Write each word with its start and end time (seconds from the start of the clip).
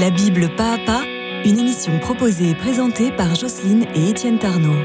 La 0.00 0.10
Bible 0.10 0.48
pas 0.56 0.74
à 0.74 0.78
pas, 0.78 1.04
une 1.44 1.56
émission 1.56 2.00
proposée 2.00 2.50
et 2.50 2.54
présentée 2.56 3.12
par 3.12 3.32
Jocelyne 3.36 3.86
et 3.94 4.08
Étienne 4.10 4.40
Tarnot. 4.40 4.82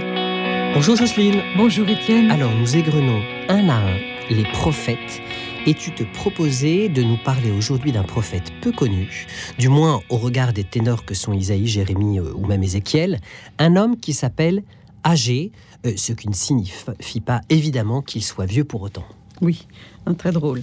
Bonjour 0.76 0.96
Jocelyne. 0.96 1.42
Bonjour 1.58 1.90
Étienne. 1.90 2.30
Alors 2.30 2.54
nous 2.54 2.78
égrenons 2.78 3.20
un 3.48 3.70
à 3.70 3.78
un 3.78 3.98
les 4.30 4.44
prophètes 4.54 5.20
et 5.66 5.74
tu 5.74 5.92
te 5.96 6.04
proposais 6.04 6.90
de 6.90 7.02
nous 7.02 7.18
parler 7.18 7.50
aujourd'hui 7.50 7.92
d'un 7.92 8.04
prophète 8.04 8.52
peu 8.62 8.72
connu, 8.72 9.26
du 9.58 9.68
moins 9.68 10.00
au 10.10 10.18
regard 10.18 10.54
des 10.54 10.64
ténors 10.64 11.06
que 11.06 11.16
sont 11.16 11.34
Isaïe, 11.34 11.66
Jérémie 11.66 12.20
euh, 12.20 12.32
ou 12.36 12.46
même 12.46 12.62
Ézéchiel, 12.62 13.20
un 13.58 13.78
homme 13.78 13.98
qui 13.98 14.14
s'appelle 14.14 14.62
Agé, 15.04 15.52
euh, 15.88 15.94
ce 15.96 16.14
qui 16.14 16.30
ne 16.30 16.36
signifie 16.36 17.22
pas 17.22 17.42
évidemment 17.50 18.04
qu'il 18.04 18.24
soit 18.24 18.46
vieux 18.46 18.64
pour 18.64 18.84
autant. 18.84 19.06
Oui, 19.42 19.68
hein, 20.06 20.14
très 20.14 20.32
drôle. 20.32 20.62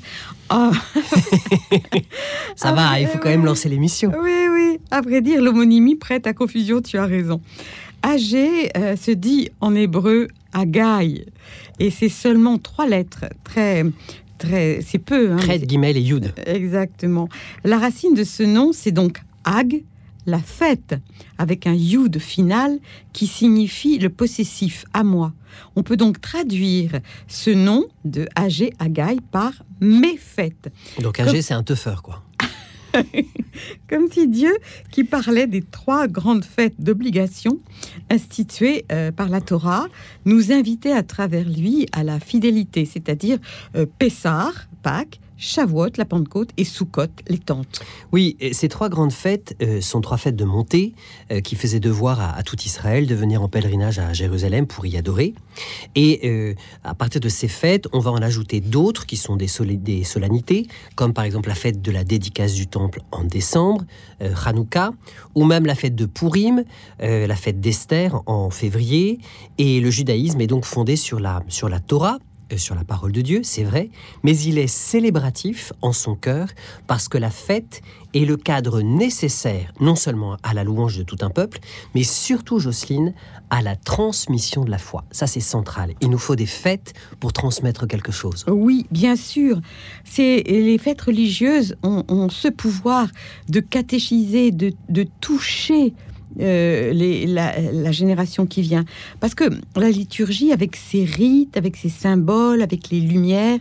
Ah. 0.48 0.70
Ça 2.56 2.72
va, 2.72 3.00
il 3.00 3.06
faut 3.06 3.18
quand 3.18 3.30
même 3.30 3.44
lancer 3.44 3.68
l'émission. 3.68 4.12
Oui, 4.22 4.46
oui. 4.50 4.78
À 4.90 5.00
vrai 5.00 5.20
dire, 5.20 5.42
l'homonymie 5.42 5.96
prête 5.96 6.26
à 6.26 6.32
confusion, 6.32 6.80
tu 6.80 6.98
as 6.98 7.06
raison. 7.06 7.40
Agé 8.02 8.70
euh, 8.76 8.96
se 8.96 9.10
dit 9.10 9.48
en 9.60 9.74
hébreu 9.74 10.28
Agaï. 10.52 11.26
Et 11.78 11.90
c'est 11.90 12.08
seulement 12.08 12.58
trois 12.58 12.86
lettres, 12.86 13.24
très, 13.44 13.84
très, 14.38 14.80
c'est 14.86 14.98
peu. 14.98 15.32
Hein, 15.32 15.36
Trait, 15.38 15.58
guimel 15.58 15.96
et 15.96 16.00
yud. 16.00 16.32
Exactement. 16.46 17.28
La 17.64 17.78
racine 17.78 18.14
de 18.14 18.24
ce 18.24 18.42
nom, 18.42 18.70
c'est 18.72 18.92
donc 18.92 19.20
Ag, 19.44 19.82
la 20.26 20.40
fête, 20.40 20.94
avec 21.38 21.66
un 21.66 21.74
yud 21.74 22.18
final 22.18 22.78
qui 23.12 23.26
signifie 23.26 23.98
le 23.98 24.10
possessif 24.10 24.84
à 24.92 25.04
moi. 25.04 25.32
On 25.76 25.82
peut 25.82 25.96
donc 25.96 26.20
traduire 26.20 27.00
ce 27.28 27.50
nom 27.50 27.86
de 28.04 28.26
Agé 28.34 28.72
Agaï 28.78 29.18
par 29.30 29.52
mes 29.80 30.16
fêtes. 30.16 30.70
Donc 31.00 31.20
Agé, 31.20 31.42
c'est 31.42 31.54
un 31.54 31.62
teufeur, 31.62 32.02
quoi. 32.02 32.22
Comme 33.88 34.10
si 34.10 34.28
Dieu, 34.28 34.54
qui 34.90 35.04
parlait 35.04 35.46
des 35.46 35.62
trois 35.62 36.08
grandes 36.08 36.44
fêtes 36.44 36.80
d'obligation 36.80 37.60
instituées 38.10 38.84
euh, 38.90 39.12
par 39.12 39.28
la 39.28 39.40
Torah, 39.40 39.86
nous 40.24 40.52
invitait 40.52 40.92
à 40.92 41.02
travers 41.02 41.48
lui 41.48 41.86
à 41.92 42.04
la 42.04 42.20
fidélité, 42.20 42.84
c'est-à-dire 42.84 43.38
euh, 43.76 43.86
Pessah, 43.98 44.52
Pâques, 44.82 45.20
Shavuot, 45.38 45.90
la 45.98 46.04
Pentecôte, 46.04 46.50
et 46.56 46.64
Sukkot, 46.64 47.08
les 47.28 47.38
tentes. 47.38 47.80
Oui, 48.12 48.36
ces 48.52 48.68
trois 48.68 48.88
grandes 48.88 49.12
fêtes 49.12 49.54
euh, 49.62 49.80
sont 49.80 50.00
trois 50.00 50.16
fêtes 50.16 50.36
de 50.36 50.44
montée 50.44 50.94
euh, 51.30 51.40
qui 51.40 51.56
faisaient 51.56 51.80
devoir 51.80 52.20
à, 52.20 52.42
tout 52.42 52.56
Israël 52.64 53.06
de 53.06 53.14
venir 53.14 53.42
en 53.42 53.48
pèlerinage 53.48 53.98
à 53.98 54.12
Jérusalem 54.12 54.66
pour 54.66 54.86
y 54.86 54.96
adorer. 54.96 55.34
Et 55.94 56.20
euh, 56.24 56.54
à 56.84 56.94
partir 56.94 57.20
de 57.20 57.28
ces 57.28 57.48
fêtes, 57.48 57.86
on 57.92 57.98
va 57.98 58.10
en 58.10 58.22
ajouter 58.22 58.60
d'autres 58.60 59.04
qui 59.04 59.16
sont 59.16 59.36
des, 59.36 59.48
sol 59.48 59.76
des, 59.82 60.04
solennités, 60.04 60.66
comme 60.94 61.12
par 61.12 61.24
exemple 61.24 61.48
la 61.48 61.54
fête 61.54 61.82
de 61.82 61.90
la 61.90 62.04
dédicace 62.04 62.54
du 62.54 62.66
temple 62.66 63.00
en 63.10 63.24
décembre, 63.24 63.84
Hanouka, 64.44 64.92
ou 65.34 65.44
même 65.44 65.66
la 65.66 65.74
fête 65.74 65.94
de 65.94 66.06
Purim, 66.06 66.64
la 67.00 67.36
fête 67.36 67.60
d'Esther 67.60 68.22
en 68.26 68.50
février. 68.50 69.18
Et 69.58 69.80
le 69.80 69.90
judaïsme 69.90 70.40
est 70.40 70.46
donc 70.46 70.64
fondé 70.64 70.96
sur 70.96 71.20
la, 71.20 71.42
sur 71.48 71.68
la 71.68 71.80
Torah, 71.80 72.18
sur 72.56 72.74
la 72.74 72.84
parole 72.84 73.12
de 73.12 73.20
Dieu, 73.20 73.40
c'est 73.42 73.64
vrai, 73.64 73.90
mais 74.22 74.36
il 74.38 74.58
est 74.58 74.68
célébratif 74.68 75.72
en 75.82 75.92
son 75.92 76.14
cœur 76.14 76.48
parce 76.86 77.08
que 77.08 77.18
la 77.18 77.30
fête 77.30 77.82
est 78.14 78.24
le 78.24 78.36
cadre 78.36 78.82
nécessaire 78.82 79.72
non 79.80 79.96
seulement 79.96 80.36
à 80.42 80.54
la 80.54 80.62
louange 80.62 80.96
de 80.96 81.02
tout 81.02 81.16
un 81.22 81.30
peuple, 81.30 81.58
mais 81.94 82.04
surtout, 82.04 82.58
Jocelyne, 82.60 83.14
à 83.50 83.62
la 83.62 83.74
transmission 83.76 84.64
de 84.64 84.70
la 84.70 84.78
foi. 84.78 85.04
Ça, 85.10 85.26
c'est 85.26 85.40
central. 85.40 85.94
Il 86.00 86.10
nous 86.10 86.18
faut 86.18 86.36
des 86.36 86.46
fêtes 86.46 86.94
pour 87.20 87.32
transmettre 87.32 87.86
quelque 87.86 88.12
chose. 88.12 88.44
Oui, 88.48 88.86
bien 88.90 89.16
sûr. 89.16 89.60
C'est 90.04 90.42
les 90.46 90.78
fêtes 90.78 91.00
religieuses 91.00 91.76
ont, 91.82 92.04
ont, 92.08 92.28
ce 92.28 92.48
pouvoir 92.48 93.08
de 93.48 93.60
catéchiser, 93.60 94.50
de 94.52 95.02
toucher 95.20 95.94
euh, 96.40 96.92
la, 97.26 97.92
génération 97.92 98.46
qui 98.46 98.60
vient. 98.60 98.84
Parce 99.20 99.34
que 99.34 99.44
la 99.76 99.90
liturgie, 99.90 100.52
avec 100.52 100.76
ses 100.76 101.04
rites, 101.04 101.56
avec 101.56 101.76
ses 101.76 101.88
symboles, 101.88 102.62
avec 102.62 102.90
les 102.90 103.00
lumières, 103.00 103.58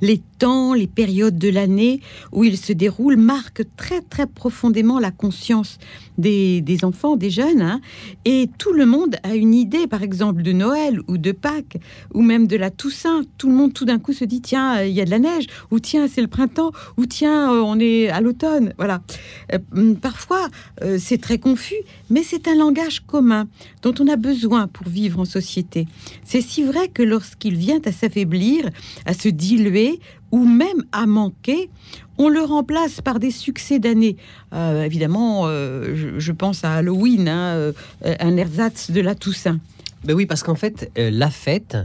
les 0.00 0.20
temps, 0.38 0.74
les 0.74 0.86
périodes 0.86 1.38
de 1.38 1.48
l'année 1.48 2.00
où 2.32 2.44
il 2.44 2.56
se 2.56 2.72
déroule, 2.72 3.16
marque 3.16 3.62
très 3.76 4.00
très 4.00 4.26
profondément 4.26 4.98
la 4.98 5.10
conscience 5.10 5.78
des, 6.18 6.78
enfants, 6.82 7.16
des 7.16 7.30
jeunes. 7.30 7.62
Hein. 7.62 7.80
Et 8.24 8.48
tout 8.58 8.72
le 8.72 8.86
monde 8.86 9.16
a 9.22 9.34
une 9.34 9.54
idée, 9.54 9.86
par 9.86 10.02
exemple, 10.02 10.42
de 10.42 10.52
Noël 10.52 11.00
ou 11.08 11.18
de 11.18 11.32
Pâques, 11.32 11.78
ou 12.14 12.22
même 12.22 12.46
de 12.46 12.56
la 12.56 12.70
Toussaint. 12.70 13.22
Tout 13.38 13.48
le 13.48 13.54
monde 13.54 13.72
tout 13.72 13.84
d'un 13.84 13.98
coup 13.98 14.12
se 14.12 14.24
dit, 14.24 14.40
tiens, 14.40 14.82
il 14.82 14.92
y 14.92 15.00
a 15.00 15.04
de 15.04 15.10
la 15.10 15.18
neige, 15.18 15.46
ou 15.70 15.78
tiens, 15.78 16.08
c'est 16.08 16.22
le 16.22 16.28
printemps, 16.28 16.72
ou 16.96 17.06
tiens, 17.06 17.50
on 17.50 17.78
est 17.78 18.08
à 18.08 18.20
l'automne. 18.20 18.72
Voilà. 18.78 19.02
Euh, 19.52 19.94
parfois, 19.94 20.48
euh, 20.82 20.98
c'est 21.00 21.18
très 21.18 21.38
confus, 21.38 21.76
mais 22.10 22.22
c'est 22.22 22.48
un 22.48 22.54
langage 22.54 23.00
commun 23.00 23.48
dont 23.82 23.94
on 24.00 24.08
a 24.08 24.16
besoin 24.16 24.66
pour 24.68 24.88
vivre 24.88 25.20
en 25.20 25.24
société. 25.24 25.86
C'est 26.24 26.40
si 26.40 26.62
vrai 26.62 26.88
que 26.88 27.02
lorsqu'il 27.02 27.56
vient 27.56 27.80
à 27.84 27.92
s'affaiblir, 27.92 28.68
à 29.04 29.14
se 29.14 29.28
diluer, 29.28 30.00
ou 30.32 30.44
même 30.44 30.84
à 30.92 31.06
manquer, 31.06 31.70
on 32.18 32.28
le 32.28 32.40
remplace 32.40 33.00
par 33.00 33.18
des 33.18 33.30
succès 33.30 33.78
d'année. 33.78 34.16
Euh, 34.52 34.84
évidemment, 34.84 35.42
euh, 35.44 36.14
je, 36.18 36.32
pense 36.32 36.64
à 36.64 36.74
Halloween, 36.74 37.28
hein, 37.28 37.54
euh, 37.54 37.72
un 38.02 38.36
ersatz 38.36 38.90
de 38.90 39.00
la 39.00 39.14
Toussaint. 39.14 39.60
Ben 40.04 40.14
oui, 40.14 40.26
parce 40.26 40.42
qu'en 40.42 40.54
fait, 40.54 40.90
la 40.96 41.30
fête, 41.30 41.76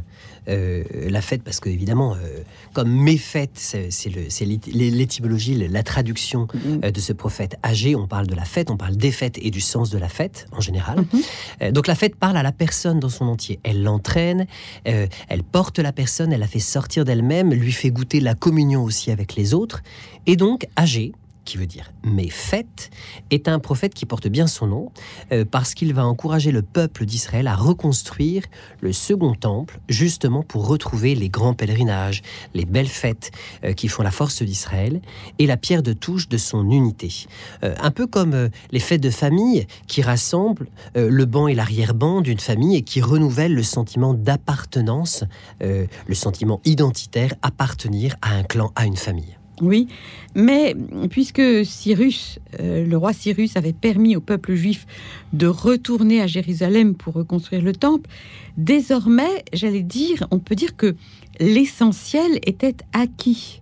euh, 0.47 0.84
la 1.09 1.22
fête, 1.22 1.44
parce 1.44 1.59
que 1.59 1.69
évidemment, 1.69 2.16
euh, 2.16 2.44
comme 2.74 2.90
mes 2.91 3.18
fêtes, 3.18 3.57
c'est 3.57 4.46
l'étymologie, 4.46 5.56
la 5.56 5.84
traduction 5.84 6.47
mm-hmm. 6.47 6.91
de 6.91 7.00
ce 7.00 7.13
prophète 7.13 7.57
âgé. 7.63 7.96
On 7.96 8.07
parle 8.07 8.28
de 8.28 8.35
la 8.35 8.46
fête, 8.46 8.72
on 8.72 8.78
parle 8.78 8.96
des 8.96 9.12
fêtes 9.12 9.38
et 9.41 9.52
du 9.52 9.62
sens 9.62 9.90
de 9.90 9.97
la 9.97 10.09
fête 10.09 10.47
en 10.52 10.62
général. 10.62 11.00
Mm 11.02 11.03
-hmm. 11.03 11.72
donc 11.72 11.88
la 11.88 11.96
fête 11.96 12.16
parle 12.16 12.38
à 12.38 12.44
la 12.44 12.52
personne 12.52 13.00
dans 13.00 13.09
son 13.09 13.28
entier. 13.28 13.59
Elle 13.63 13.84
l'entraîne, 13.84 14.46
elle 14.84 15.44
porte 15.44 15.79
la 15.79 15.91
personne, 15.91 16.34
elle 16.34 16.40
la 16.40 16.47
fait 16.47 16.66
sortir 16.78 17.06
d'elle-même, 17.06 17.53
lui 17.53 17.72
fait 17.72 17.91
goûter 17.91 18.19
la 18.19 18.35
communion 18.35 18.84
aussi 18.84 19.12
avec 19.12 19.35
les 19.35 19.53
autres. 19.53 19.81
Et 20.25 20.35
donc 20.35 20.68
âgé, 20.78 21.13
qui 21.46 21.57
veut 21.57 21.66
dire 21.66 21.91
mes 22.03 22.29
fêtes, 22.29 22.90
est 23.29 23.47
un 23.47 23.59
prophète 23.59 23.94
qui 23.94 24.06
porte 24.06 24.28
bien 24.28 24.47
son 24.47 24.68
nom, 24.68 24.91
euh, 25.31 25.46
parce 25.50 25.74
qu'il 25.74 25.94
va 25.94 26.06
encourager 26.06 26.52
le 26.52 26.62
peuple 26.62 27.06
d'Israël 27.06 27.47
à 27.47 27.56
reconstruire 27.56 28.44
le 28.81 28.94
second 28.94 29.34
temple, 29.34 29.79
justement 29.90 30.44
pour 30.44 30.68
retrouver 30.68 31.16
les 31.16 31.29
grands 31.29 31.53
pèlerinages, 31.53 32.22
les 32.53 32.66
belles 32.66 32.88
fêtes 32.88 33.31
euh, 33.63 33.74
qui 33.74 33.88
font 33.88 34.03
la 34.03 34.12
force 34.12 34.41
d'Israël, 34.44 35.02
et 35.40 35.46
la 35.46 35.57
pierre 35.57 35.84
de 35.84 35.94
touche 35.94 36.29
de 36.29 36.38
son 36.38 36.69
unité. 36.69 37.28
Euh, 37.63 37.75
un 37.81 37.91
peu 37.91 38.08
comme 38.08 38.50
les 38.72 38.79
fêtes 38.79 39.02
de 39.02 39.09
famille 39.09 39.68
qui 39.88 40.02
rassemblent 40.02 40.68
le 40.96 41.25
banc 41.25 41.47
et 41.47 41.56
l'arrière-ban 41.56 42.22
d'une 42.22 42.40
famille 42.40 42.75
et 42.75 42.81
qui 42.81 43.02
renouvellent 43.02 43.53
le 43.53 43.63
sentiment 43.63 44.13
d'appartenance, 44.13 45.23
le 45.59 46.13
sentiment 46.13 46.62
identitaire, 46.66 47.34
appartenir 47.41 48.16
à 48.22 48.35
un 48.35 48.44
clan, 48.44 48.72
à 48.75 48.85
une 48.85 48.97
famille. 48.97 49.41
Oui, 49.61 49.88
mais 50.33 50.75
puisque 51.11 51.63
Cyrus, 51.63 52.39
euh, 52.59 52.83
le 52.83 52.97
roi 52.97 53.13
Cyrus, 53.13 53.55
avait 53.57 53.73
permis 53.73 54.16
au 54.16 54.19
peuple 54.19 54.55
juif 54.55 54.88
de 55.33 55.45
retourner 55.45 56.19
à 56.19 56.27
Jérusalem 56.27 56.95
pour 56.95 57.13
reconstruire 57.13 57.61
le 57.61 57.73
temple, 57.73 58.09
désormais, 58.57 59.44
j'allais 59.53 59.83
dire, 59.83 60.25
on 60.31 60.39
peut 60.39 60.55
dire 60.55 60.75
que 60.75 60.95
l'essentiel 61.39 62.39
était 62.45 62.77
acquis. 62.91 63.61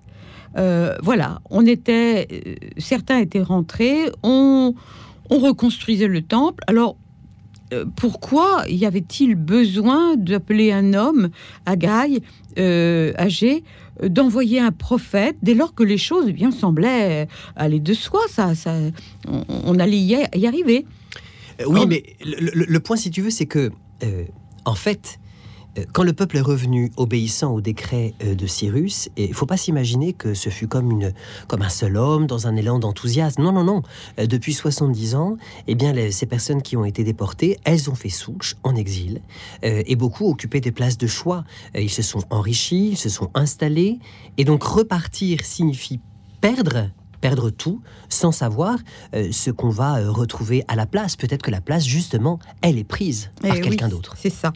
Euh, 0.58 0.96
voilà, 1.04 1.42
on 1.50 1.66
était, 1.66 2.28
euh, 2.31 2.56
certains 2.78 3.20
étaient 3.20 3.42
rentrés, 3.42 4.10
on, 4.24 4.74
on 5.30 5.38
reconstruisait 5.38 6.08
le 6.08 6.22
temple. 6.22 6.64
Alors, 6.68 6.96
pourquoi 7.96 8.64
y 8.68 8.88
avait-il 8.88 9.36
besoin 9.36 10.16
d'appeler 10.16 10.72
un 10.72 10.96
homme, 10.96 11.30
Agaï, 11.68 12.24
âgé, 12.58 13.64
d'envoyer 14.04 14.60
un 14.60 14.72
prophète 14.72 15.38
dès 15.42 15.54
lors 15.54 15.74
que 15.74 15.84
les 15.84 15.98
choses 15.98 16.26
eh 16.28 16.34
bien 16.34 16.52
semblaient 16.52 17.28
aller 17.56 17.80
de 17.80 17.94
soi. 17.94 18.22
Ça, 18.30 18.56
ça 18.56 18.74
on, 19.28 19.44
on 19.50 19.80
allait 19.80 20.00
y, 20.00 20.48
arriver. 20.48 20.86
Oui 21.66 21.86
mais 21.88 22.04
le, 22.24 22.51
le, 22.54 22.66
le, 22.66 22.80
point 22.80 22.96
si 22.96 23.12
tu 23.12 23.22
veux 23.22 23.30
c'est 23.31 23.46
que 23.46 23.72
euh, 24.04 24.24
en 24.63 24.75
fait 24.75 25.19
quand 25.94 26.04
le 26.04 26.13
peuple 26.13 26.38
est 26.38 26.42
revenu 26.42 26.92
obéissant 26.98 27.54
au 27.54 27.62
décret 27.62 28.13
euh, 28.24 28.36
de 28.36 28.48
Cyrus, 28.48 29.10
il 29.18 29.30
ne 29.30 29.33
faut 29.33 29.45
pas 29.45 29.57
s'imaginer 29.57 30.13
que 30.13 30.33
ce 30.33 30.50
fut 30.50 30.68
comme, 30.68 31.12
un 31.51 31.69
seul 31.69 31.98
homme 31.98 32.27
dans 32.27 32.48
un 32.48 32.56
élan 32.56 32.80
d'enthousiasme. 32.80 33.42
Non, 33.44 33.51
non, 33.51 33.63
non. 33.63 33.83
Euh, 34.19 34.25
depuis 34.25 34.54
70 34.54 35.16
ans, 35.16 35.38
eh 35.68 35.75
bien, 35.75 35.94
ces 36.12 36.25
personnes 36.25 36.62
qui 36.62 36.77
ont 36.77 36.86
été 36.86 37.04
déportées, 37.04 37.57
elles 37.63 37.89
ont 37.89 37.95
fait 37.95 38.10
souche 38.10 38.56
en 38.63 38.75
exil 38.75 39.21
euh, 39.63 39.83
et 39.86 39.95
beaucoup 39.95 40.30
occupaient 40.30 40.62
des 40.62 40.71
places 40.71 40.98
de 40.98 41.07
choix. 41.07 41.44
Euh, 41.75 41.81
ils 41.81 41.89
se 41.89 42.01
sont 42.01 42.24
enrichis, 42.30 42.89
ils 42.92 42.98
se 42.98 43.10
sont 43.10 43.30
installés 43.33 44.00
et 44.38 44.45
donc 44.45 44.63
repartir 44.63 45.44
signifie 45.44 46.00
perdre 46.42 46.89
perdre 47.19 47.50
tout 47.50 47.81
sans 48.10 48.31
savoir 48.31 48.80
euh, 49.13 49.30
ce 49.31 49.51
qu'on 49.51 49.69
va 49.69 50.00
euh, 50.00 50.12
retrouver 50.12 50.63
à 50.68 50.75
la 50.75 50.86
place. 50.86 51.16
Peut-être 51.16 51.42
que 51.42 51.51
la 51.51 51.62
place, 51.62 51.86
justement, 51.86 52.39
elle 52.62 52.77
est 52.77 52.83
prise 52.83 53.30
par 53.42 53.56
Eh 53.56 53.62
quelqu'un 53.62 53.86
oui, 53.86 53.92
d'autre. 53.92 54.16
C'est 54.18 54.30
ça. 54.30 54.54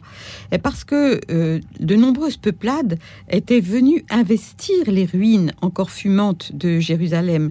Et 0.52 0.58
parce 0.58 0.84
que 0.84 1.20
euh, 1.30 1.60
de 1.80 1.96
nombreuses 1.96 2.36
peuplades 2.36 2.98
étaient 3.28 3.60
venues 3.60 4.04
investir 4.10 4.76
les 4.86 5.04
ruines 5.04 5.52
encore 5.62 5.90
fumantes 5.90 6.54
de 6.54 6.78
Jérusalem 6.80 7.50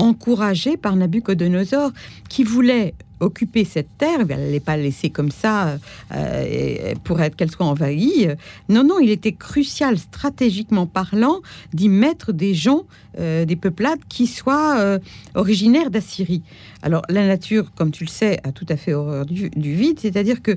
encouragé 0.00 0.76
par 0.76 0.96
Nabucodonosor, 0.96 1.92
qui 2.28 2.42
voulait 2.42 2.94
occuper 3.20 3.64
cette 3.64 3.98
terre, 3.98 4.20
elle 4.20 4.40
n'allait 4.40 4.60
pas 4.60 4.76
la 4.76 4.84
laisser 4.84 5.10
comme 5.10 5.30
ça 5.30 5.78
euh, 6.12 6.94
pour 7.04 7.20
être 7.20 7.36
qu'elle 7.36 7.50
soit 7.50 7.66
envahie. 7.66 8.28
Non, 8.68 8.82
non, 8.82 8.98
il 8.98 9.10
était 9.10 9.32
crucial, 9.32 9.98
stratégiquement 9.98 10.86
parlant, 10.86 11.40
d'y 11.72 11.88
mettre 11.88 12.32
des 12.32 12.54
gens, 12.54 12.84
euh, 13.18 13.44
des 13.44 13.56
peuplades 13.56 14.00
qui 14.08 14.26
soient 14.26 14.78
euh, 14.78 14.98
originaires 15.34 15.90
d'Assyrie. 15.90 16.42
Alors 16.82 17.02
la 17.10 17.26
nature, 17.26 17.72
comme 17.74 17.90
tu 17.90 18.04
le 18.04 18.10
sais, 18.10 18.40
a 18.42 18.52
tout 18.52 18.66
à 18.70 18.76
fait 18.76 18.94
horreur 18.94 19.26
du, 19.26 19.50
vide, 19.54 20.00
c'est-à-dire 20.00 20.40
que 20.40 20.56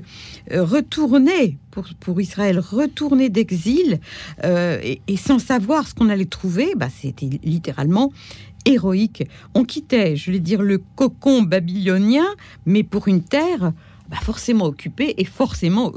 retourner 0.50 1.58
pour, 1.70 1.84
pour, 2.00 2.20
Israël, 2.20 2.58
retourner 2.58 3.28
d'exil 3.28 4.00
et, 4.42 5.16
sans 5.18 5.38
savoir 5.38 5.86
ce 5.86 5.94
qu'on 5.94 6.08
allait 6.08 6.24
trouver, 6.24 6.72
bah, 6.76 6.88
c'était 6.90 7.28
littéralement 7.42 8.10
héroïque. 8.64 9.28
On 9.54 9.64
quittait, 9.64 10.16
je 10.16 10.30
vais 10.30 10.40
dire, 10.40 10.62
le 10.62 10.78
cocon 10.96 11.42
babylonien, 11.42 12.26
mais 12.66 12.82
pour 12.82 13.08
une 13.08 13.22
terre 13.22 13.72
bah, 14.10 14.18
forcément 14.22 14.66
occupée 14.66 15.14
et 15.16 15.24
forcément 15.24 15.90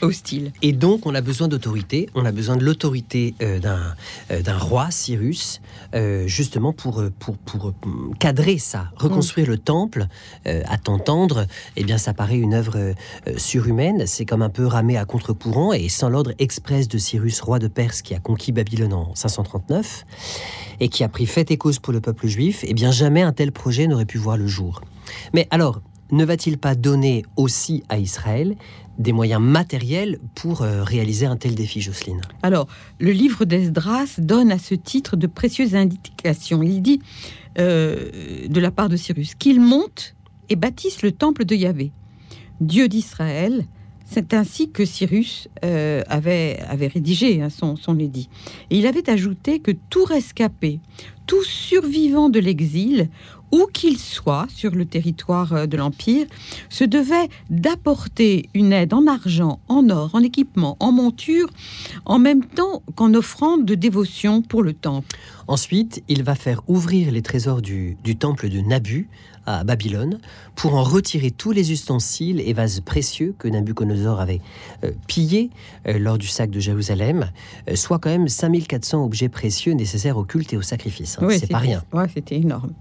hostile. 0.00 0.52
Et 0.62 0.72
donc, 0.72 1.04
on 1.04 1.14
a 1.14 1.20
besoin 1.20 1.48
d'autorité. 1.48 2.08
On 2.14 2.24
a 2.24 2.32
besoin 2.32 2.56
de 2.56 2.64
l'autorité 2.64 3.34
euh, 3.42 3.60
euh, 4.30 4.42
d'un 4.42 4.58
roi, 4.58 4.90
Cyrus, 4.90 5.60
euh, 5.94 6.26
justement 6.26 6.72
pour, 6.72 7.04
pour, 7.18 7.36
pour, 7.36 7.74
cadrer 8.18 8.56
ça, 8.56 8.90
reconstruire 8.96 9.46
le 9.46 9.58
temple. 9.58 10.06
à 10.46 10.78
t'entendre, 10.78 11.46
eh 11.76 11.84
bien, 11.84 11.98
ça 11.98 12.14
paraît 12.14 12.38
une 12.38 12.54
œuvre 12.54 12.94
surhumaine. 13.36 14.06
C'est 14.06 14.24
comme 14.24 14.42
un 14.42 14.48
peu 14.48 14.66
ramé 14.66 14.96
à 14.96 15.04
contre-courant 15.04 15.72
et 15.72 15.88
sans 15.88 16.08
l'ordre 16.08 16.32
express 16.38 16.88
de 16.88 16.98
Cyrus, 16.98 17.40
roi 17.40 17.58
de 17.58 17.68
Perse, 17.68 18.02
qui 18.02 18.14
a 18.14 18.18
conquis 18.18 18.52
Babylone 18.52 18.94
en 18.94 19.14
539 19.14 20.06
et 20.80 20.88
qui 20.88 21.04
a 21.04 21.08
pris 21.08 21.26
fait 21.26 21.50
et 21.50 21.58
cause 21.58 21.78
pour 21.78 21.92
le 21.92 22.00
peuple 22.00 22.26
juif, 22.26 22.64
eh 22.66 22.74
bien, 22.74 22.90
jamais 22.90 23.22
un 23.22 23.32
tel 23.32 23.52
projet 23.52 23.86
n'aurait 23.86 24.06
pu 24.06 24.18
voir 24.18 24.36
le 24.36 24.46
jour. 24.46 24.80
Mais 25.32 25.46
alors, 25.50 25.80
ne 26.12 26.24
va-t-il 26.24 26.58
pas 26.58 26.74
donner 26.74 27.24
aussi 27.36 27.82
à 27.88 27.98
Israël 27.98 28.54
des 28.98 29.12
moyens 29.12 29.40
matériels 29.40 30.18
pour 30.34 30.60
euh, 30.60 30.84
réaliser 30.84 31.26
un 31.26 31.36
tel 31.36 31.54
défi, 31.54 31.80
Jocelyne? 31.80 32.20
Alors, 32.42 32.68
le 33.00 33.10
livre 33.10 33.46
d'Esdras 33.46 34.16
donne 34.18 34.52
à 34.52 34.58
ce 34.58 34.74
titre 34.74 35.16
de 35.16 35.26
précieuses 35.26 35.74
indications. 35.74 36.62
Il 36.62 36.82
dit, 36.82 37.00
euh, 37.58 38.46
de 38.46 38.60
la 38.60 38.70
part 38.70 38.90
de 38.90 38.96
Cyrus, 38.96 39.34
qu'il 39.34 39.60
monte 39.60 40.14
et 40.50 40.56
bâtisse 40.56 41.02
le 41.02 41.12
temple 41.12 41.46
de 41.46 41.54
Yahvé, 41.54 41.90
Dieu 42.60 42.88
d'Israël. 42.88 43.64
C'est 44.04 44.34
ainsi 44.34 44.70
que 44.70 44.84
Cyrus 44.84 45.48
euh, 45.64 46.02
avait, 46.06 46.58
rédigé 46.92 47.40
hein, 47.40 47.48
son, 47.48 47.76
son 47.76 47.98
édit. 47.98 48.28
Et 48.68 48.76
il 48.78 48.86
avait 48.86 49.08
ajouté 49.08 49.58
que 49.60 49.70
tout 49.88 50.04
rescapé, 50.04 50.80
tout 51.26 51.42
survivant 51.42 52.28
de 52.28 52.38
l'exil 52.38 53.08
où 53.52 53.66
qu'il 53.72 53.98
soit 53.98 54.46
sur 54.48 54.74
le 54.74 54.86
territoire 54.86 55.52
euh, 55.52 55.66
de 55.66 55.76
l'Empire, 55.76 56.26
se 56.70 56.84
devait 56.84 57.28
d'apporter 57.50 58.48
une 58.54 58.72
aide 58.72 58.94
en 58.94 59.06
argent, 59.06 59.60
en 59.68 59.88
or, 59.90 60.10
en 60.14 60.20
équipement, 60.20 60.76
en 60.80 60.90
monture, 60.90 61.48
en 62.06 62.18
même 62.18 62.44
temps 62.44 62.82
qu'en 62.96 63.14
offrande 63.14 63.64
de 63.64 63.74
dévotion 63.74 64.42
pour 64.42 64.62
le 64.62 64.72
temple. 64.72 65.16
Ensuite, 65.48 66.02
il 66.08 66.22
va 66.22 66.34
faire 66.34 66.62
ouvrir 66.66 67.12
les 67.12 67.20
trésors 67.20 67.60
du, 67.60 67.96
temple 68.18 68.48
de 68.48 68.60
Nabu 68.60 69.08
à 69.44 69.64
Babylone 69.64 70.20
pour 70.54 70.74
en 70.76 70.84
retirer 70.84 71.32
tous 71.32 71.50
les 71.50 71.72
ustensiles 71.72 72.40
et 72.40 72.52
vases 72.52 72.80
précieux 72.80 73.34
que 73.38 73.48
Nabucodonosor 73.48 74.20
avait 74.20 74.40
euh, 74.84 74.92
pillés 75.08 75.50
euh, 75.88 75.98
lors 75.98 76.16
du 76.16 76.28
sac 76.28 76.50
de 76.50 76.60
Jérusalem, 76.60 77.30
soit 77.74 77.98
quand 77.98 78.10
même 78.10 78.28
5400 78.28 79.04
objets 79.04 79.28
précieux 79.28 79.72
nécessaires 79.72 80.16
au 80.16 80.24
culte 80.24 80.52
et 80.52 80.56
au 80.56 80.62
sacrifice. 80.62 81.18
Hein. 81.20 81.28
c'est 81.30 81.50
pas 81.50 81.58
rien. 81.58 81.82
Ouais, 81.92 82.06
c'était 82.14 82.36
énorme. 82.36 82.72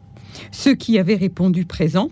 Ceux 0.51 0.75
qui 0.75 0.97
avaient 0.97 1.15
répondu 1.15 1.65
présent 1.65 2.09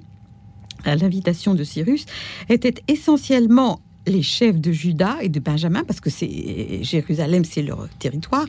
à 0.85 0.95
l'invitation 0.95 1.55
de 1.55 1.63
Cyrus 1.63 2.05
étaient 2.49 2.75
essentiellement 2.87 3.81
les 4.09 4.23
chefs 4.23 4.59
de 4.59 4.71
Juda 4.71 5.17
et 5.21 5.29
de 5.29 5.39
Benjamin, 5.39 5.83
parce 5.83 5.99
que 5.99 6.09
c'est 6.09 6.83
Jérusalem, 6.83 7.45
c'est 7.45 7.61
leur 7.61 7.87
territoire, 7.99 8.45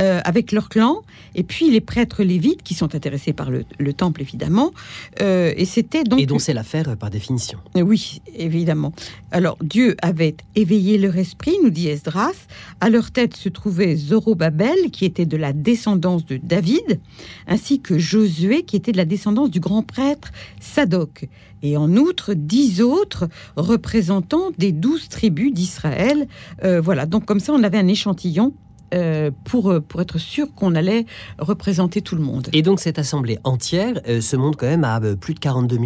euh, 0.00 0.20
avec 0.24 0.52
leur 0.52 0.68
clan, 0.68 1.02
et 1.34 1.42
puis 1.42 1.70
les 1.70 1.80
prêtres 1.80 2.22
lévites 2.22 2.62
qui 2.62 2.74
sont 2.74 2.94
intéressés 2.94 3.32
par 3.32 3.50
le, 3.50 3.64
temple 3.92 4.22
évidemment, 4.22 4.72
euh, 5.20 5.52
et 5.56 5.64
c'était 5.64 6.04
donc 6.04 6.20
et 6.20 6.26
dont 6.26 6.38
c'est 6.38 6.52
l'affaire 6.52 6.88
euh, 6.88 6.96
par 6.96 7.10
définition. 7.10 7.58
Oui, 7.74 8.20
évidemment. 8.34 8.92
Alors 9.30 9.56
Dieu 9.62 9.96
avait 10.02 10.36
éveillé 10.54 10.98
leur 10.98 11.16
esprit, 11.16 11.56
nous 11.62 11.70
dit 11.70 11.88
Esdras. 11.88 12.46
À 12.80 12.90
leur 12.90 13.10
tête 13.10 13.36
se 13.36 13.48
trouvait 13.48 13.96
Zorobabel, 13.96 14.90
qui 14.92 15.04
était 15.04 15.26
de 15.26 15.36
la 15.36 15.52
descendance 15.52 16.26
de 16.26 16.36
David, 16.36 17.00
ainsi 17.46 17.80
que 17.80 17.98
Josué, 17.98 18.62
qui 18.62 18.76
était 18.76 18.92
de 18.92 18.96
la 18.96 19.04
descendance 19.04 19.50
du 19.50 19.60
grand 19.60 19.82
prêtre 19.82 20.32
Sadoc 20.60 21.28
et 21.62 21.76
en 21.76 21.96
outre 21.96 22.34
dix 22.34 22.80
autres 22.82 23.28
représentants 23.56 24.50
des 24.58 24.72
douze 24.72 25.08
tribus 25.08 25.52
d'Israël. 25.52 26.26
Euh, 26.64 26.80
voilà, 26.80 27.06
donc 27.06 27.24
comme 27.24 27.40
ça 27.40 27.52
on 27.52 27.62
avait 27.62 27.78
un 27.78 27.88
échantillon 27.88 28.52
euh, 28.94 29.32
pour, 29.44 29.72
euh, 29.72 29.80
pour 29.80 30.00
être 30.00 30.18
sûr 30.18 30.54
qu'on 30.54 30.76
allait 30.76 31.06
représenter 31.38 32.02
tout 32.02 32.14
le 32.14 32.22
monde. 32.22 32.48
Et 32.52 32.62
donc 32.62 32.78
cette 32.78 32.98
assemblée 32.98 33.38
entière 33.42 33.94
se 34.20 34.36
monte 34.36 34.56
quand 34.56 34.66
même 34.66 34.84
à 34.84 35.00
plus 35.00 35.34
de 35.34 35.40
42 35.40 35.78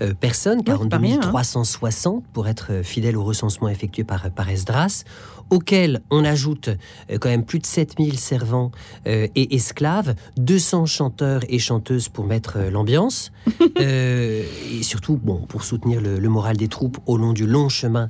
000 0.00 0.14
personnes, 0.20 0.62
42 0.62 1.18
360 1.20 2.14
hein. 2.14 2.26
pour 2.32 2.46
être 2.46 2.82
fidèle 2.84 3.16
au 3.16 3.24
recensement 3.24 3.68
effectué 3.68 4.04
par, 4.04 4.30
par 4.30 4.48
Esdras 4.48 5.04
auquel 5.50 6.00
on 6.10 6.24
ajoute 6.24 6.70
euh, 7.10 7.18
quand 7.18 7.28
même 7.28 7.44
plus 7.44 7.58
de 7.58 7.66
7000 7.66 8.18
servants 8.18 8.70
euh, 9.06 9.26
et 9.34 9.54
esclaves, 9.54 10.14
200 10.36 10.86
chanteurs 10.86 11.42
et 11.48 11.58
chanteuses 11.58 12.08
pour 12.08 12.24
mettre 12.24 12.54
euh, 12.56 12.70
l'ambiance, 12.70 13.32
et 13.80 14.44
surtout 14.82 15.18
bon, 15.22 15.40
pour 15.48 15.64
soutenir 15.64 16.00
le, 16.00 16.28
moral 16.28 16.56
des 16.56 16.68
troupes 16.68 16.98
au 17.06 17.16
long 17.16 17.32
du 17.32 17.46
long 17.46 17.68
chemin 17.68 18.08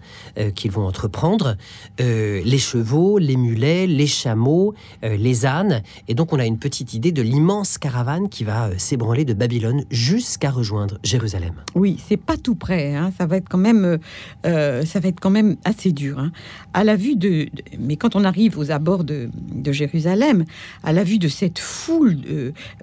qu'ils 0.55 0.71
vont 0.71 0.87
entreprendre, 0.87 1.57
les 1.99 2.59
chevaux, 2.59 3.19
les 3.19 3.37
mulets, 3.37 3.87
les 3.87 4.07
chameaux, 4.07 4.75
les 5.03 5.47
ânes, 5.47 5.83
et 6.09 6.15
donc 6.15 6.33
on 6.33 6.39
a 6.39 6.45
une 6.45 6.59
petite 6.59 6.93
idée 6.93 7.13
de 7.13 7.23
l'immense 7.23 7.79
caravane 7.79 8.29
qui 8.29 8.45
va 8.45 8.71
s'ébranler 8.79 9.25
de 9.25 9.33
Babylone 9.33 9.85
jusqu'à 9.91 10.51
rejoindre 10.51 10.99
Jérusalem. 11.03 11.55
Oui, 11.75 11.99
c'est 12.07 12.19
pas 12.19 12.37
tout 12.37 12.57
près, 12.57 12.95
hein. 12.95 13.13
ça 13.17 13.27
va 13.27 13.37
être 13.37 13.49
quand 13.49 13.59
même, 13.59 13.99
ça 14.45 15.01
va 15.01 15.09
être 15.09 15.21
quand 15.21 15.31
même 15.31 15.57
assez 15.65 15.93
dur. 15.93 16.19
Hein. 16.19 16.33
À 16.75 16.85
la 16.85 16.97
vue 16.97 17.17
de 17.17 17.30
mais 17.79 17.97
quand 17.97 18.17
on 18.17 18.25
arrive 18.25 18.59
aux 18.59 18.71
abords 18.71 19.05
de, 19.05 19.29
Jérusalem, 19.71 20.44
à 20.82 20.93
la 20.93 21.05
vue 21.05 21.19
de 21.19 21.29
cette 21.29 21.59
foule, 21.59 22.17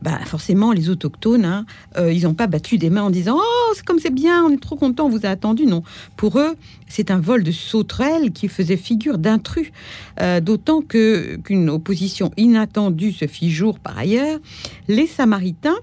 bah, 0.02 0.20
forcément 0.26 0.72
les 0.72 0.90
autochtones, 0.90 1.46
hein, 1.46 1.66
euh, 1.98 2.12
ils 2.12 2.24
n'ont 2.24 2.34
pas 2.34 2.48
battu 2.48 2.78
des 2.78 2.90
mains 2.90 3.04
en 3.04 3.10
disant 3.10 3.38
oh 3.40 3.74
c'est 3.76 3.86
comme 3.86 4.00
c'est 4.00 4.14
bien, 4.14 4.44
on 4.44 4.52
est 4.52 4.62
trop 4.62 4.76
content, 4.76 5.06
on 5.06 5.10
vous 5.10 5.26
a 5.26 5.30
attendu. 5.30 5.66
Non, 5.66 5.84
pour 6.16 6.40
eux 6.40 6.56
c'est 6.88 7.12
un 7.12 7.20
vol 7.20 7.44
de 7.44 7.52
sauterelles 7.52 8.32
qui 8.32 8.48
faisait 8.48 8.78
figure 8.78 9.18
d'intrus, 9.18 9.72
euh, 10.22 10.40
d'autant 10.40 10.82
que 10.82 11.38
qu'une 11.44 11.70
opposition 11.70 12.32
inattendue 12.38 13.12
se 13.12 13.28
fit 13.28 13.52
jour 13.52 13.80
par 13.80 13.98
ailleurs. 13.98 14.40
Les 14.88 15.08
Samaritains 15.08 15.78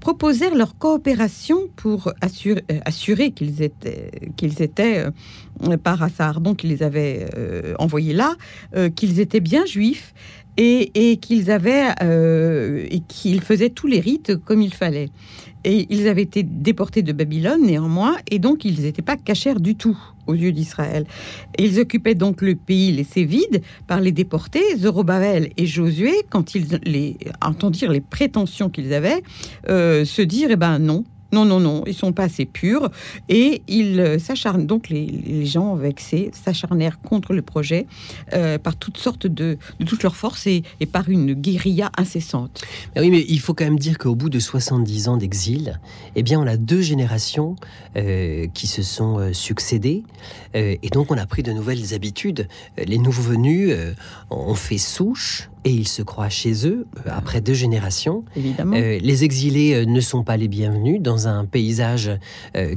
proposèrent 0.00 0.54
leur 0.54 0.76
coopération 0.76 1.68
pour 1.76 2.12
assurer, 2.20 2.64
euh, 2.72 2.80
assurer 2.84 3.30
qu'ils 3.32 3.62
étaient, 3.62 4.10
étaient 4.42 5.04
euh, 5.68 5.76
par 5.76 6.02
Assardon 6.02 6.54
qui 6.54 6.66
les 6.66 6.82
avait 6.82 7.26
euh, 7.36 7.74
envoyés 7.78 8.14
là, 8.14 8.34
qu'ils 8.96 9.20
étaient 9.20 9.40
bien 9.40 9.66
juifs 9.66 10.14
et, 10.62 11.16
qu'ils 11.16 11.50
avaient 11.50 11.88
et 12.90 13.00
qu'ils 13.08 13.40
faisaient 13.40 13.70
tous 13.70 13.86
les 13.86 14.00
rites 14.00 14.36
comme 14.44 14.62
il 14.62 14.74
fallait. 14.74 15.08
Et 15.64 15.86
ils 15.90 16.08
avaient 16.08 16.22
été 16.22 16.42
déportés 16.42 17.02
de 17.02 17.12
Babylone 17.12 17.62
néanmoins, 17.66 18.16
et 18.30 18.38
donc 18.38 18.64
ils 18.64 18.80
n'étaient 18.80 19.02
pas 19.02 19.16
cachers 19.16 19.60
du 19.60 19.74
tout 19.74 19.98
aux 20.26 20.34
yeux 20.34 20.52
d'Israël. 20.52 21.06
Ils 21.58 21.78
occupaient 21.78 22.14
donc 22.14 22.40
le 22.40 22.54
pays 22.54 22.92
laissé 22.92 23.24
vide 23.24 23.62
par 23.86 24.00
les 24.00 24.12
déportés. 24.12 24.62
Zorobabel 24.78 25.50
et 25.58 25.66
Josué, 25.66 26.12
quand 26.30 26.54
ils 26.54 26.78
entendirent 27.42 27.92
les 27.92 28.00
prétentions 28.00 28.70
qu'ils 28.70 28.94
avaient, 28.94 29.22
euh, 29.68 30.06
se 30.06 30.22
dire, 30.22 30.48
eh 30.50 30.56
ben 30.56 30.78
non, 30.78 31.04
non, 31.32 31.44
non, 31.44 31.60
non, 31.60 31.84
ils 31.86 31.94
sont 31.94 32.12
pas 32.12 32.24
assez 32.24 32.44
purs. 32.44 32.90
Et 33.28 33.62
ils 33.68 34.00
euh, 34.00 34.18
s'acharnent, 34.18 34.66
donc 34.66 34.88
les, 34.88 35.44
gens 35.46 35.74
vexés 35.74 36.30
s'acharnèrent 36.32 37.00
contre 37.00 37.32
le 37.32 37.42
projet 37.42 37.86
euh, 38.32 38.58
par 38.58 38.76
toutes 38.76 38.98
sortes 38.98 39.26
de, 39.26 39.58
de 39.78 39.84
toutes 39.84 40.02
leurs 40.02 40.16
forces 40.16 40.46
et, 40.46 40.62
par 40.92 41.08
une 41.08 41.34
guérilla 41.34 41.90
incessante. 41.96 42.62
oui, 42.96 43.10
mais 43.10 43.24
il 43.28 43.40
faut 43.40 43.54
quand 43.54 43.64
même 43.64 43.78
dire 43.78 43.98
qu'au 43.98 44.14
bout 44.14 44.30
de 44.30 44.38
70 44.38 45.08
ans 45.08 45.16
d'exil, 45.16 45.80
eh 46.16 46.22
bien, 46.22 46.40
on 46.40 46.46
a 46.46 46.56
deux 46.56 46.80
générations 46.80 47.56
euh, 47.96 48.46
qui 48.54 48.66
se 48.66 48.82
sont 48.82 49.32
succédées. 49.32 50.02
et 50.54 50.88
donc, 50.92 51.10
on 51.10 51.16
a 51.16 51.26
pris 51.26 51.42
de 51.42 51.52
nouvelles 51.52 51.94
habitudes. 51.94 52.48
Les 52.76 52.98
nouveaux 52.98 53.22
venus 53.22 53.74
ont 54.30 54.54
fait 54.54 54.78
souche 54.78 55.49
et 55.64 55.70
ils 55.70 55.88
se 55.88 56.02
croient 56.02 56.28
chez 56.28 56.66
eux 56.66 56.86
euh, 56.96 57.10
après 57.10 57.40
deux 57.40 57.54
générations. 57.54 58.24
Évidemment. 58.36 58.76
Euh, 58.76 58.98
les 59.00 59.24
exilés 59.24 59.74
euh, 59.74 59.84
ne 59.84 60.00
sont 60.00 60.22
pas 60.22 60.36
les 60.36 60.48
bienvenus 60.48 61.00
dans 61.00 61.28
un 61.28 61.44
paysage 61.44 62.10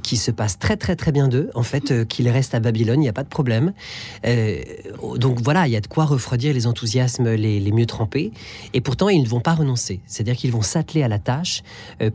qui 0.01 0.17
se 0.17 0.31
passe 0.31 0.59
très 0.59 0.77
très 0.77 0.95
très 0.95 1.11
bien 1.11 1.27
d'eux. 1.27 1.49
En 1.55 1.63
fait, 1.63 2.07
qu'ils 2.07 2.29
restent 2.29 2.55
à 2.55 2.59
Babylone, 2.59 2.99
il 2.99 3.03
n'y 3.03 3.09
a 3.09 3.13
pas 3.13 3.23
de 3.23 3.29
problème. 3.29 3.73
Euh, 4.25 4.61
donc 5.17 5.41
voilà, 5.41 5.67
il 5.67 5.71
y 5.71 5.75
a 5.75 5.81
de 5.81 5.87
quoi 5.87 6.05
refroidir 6.05 6.53
les 6.53 6.67
enthousiasmes 6.67 7.33
les, 7.33 7.59
les 7.59 7.71
mieux 7.71 7.85
trempés. 7.85 8.31
Et 8.73 8.81
pourtant, 8.81 9.09
ils 9.09 9.21
ne 9.21 9.27
vont 9.27 9.39
pas 9.39 9.53
renoncer. 9.53 10.01
C'est-à-dire 10.05 10.35
qu'ils 10.35 10.51
vont 10.51 10.61
s'atteler 10.61 11.03
à 11.03 11.07
la 11.07 11.19
tâche 11.19 11.63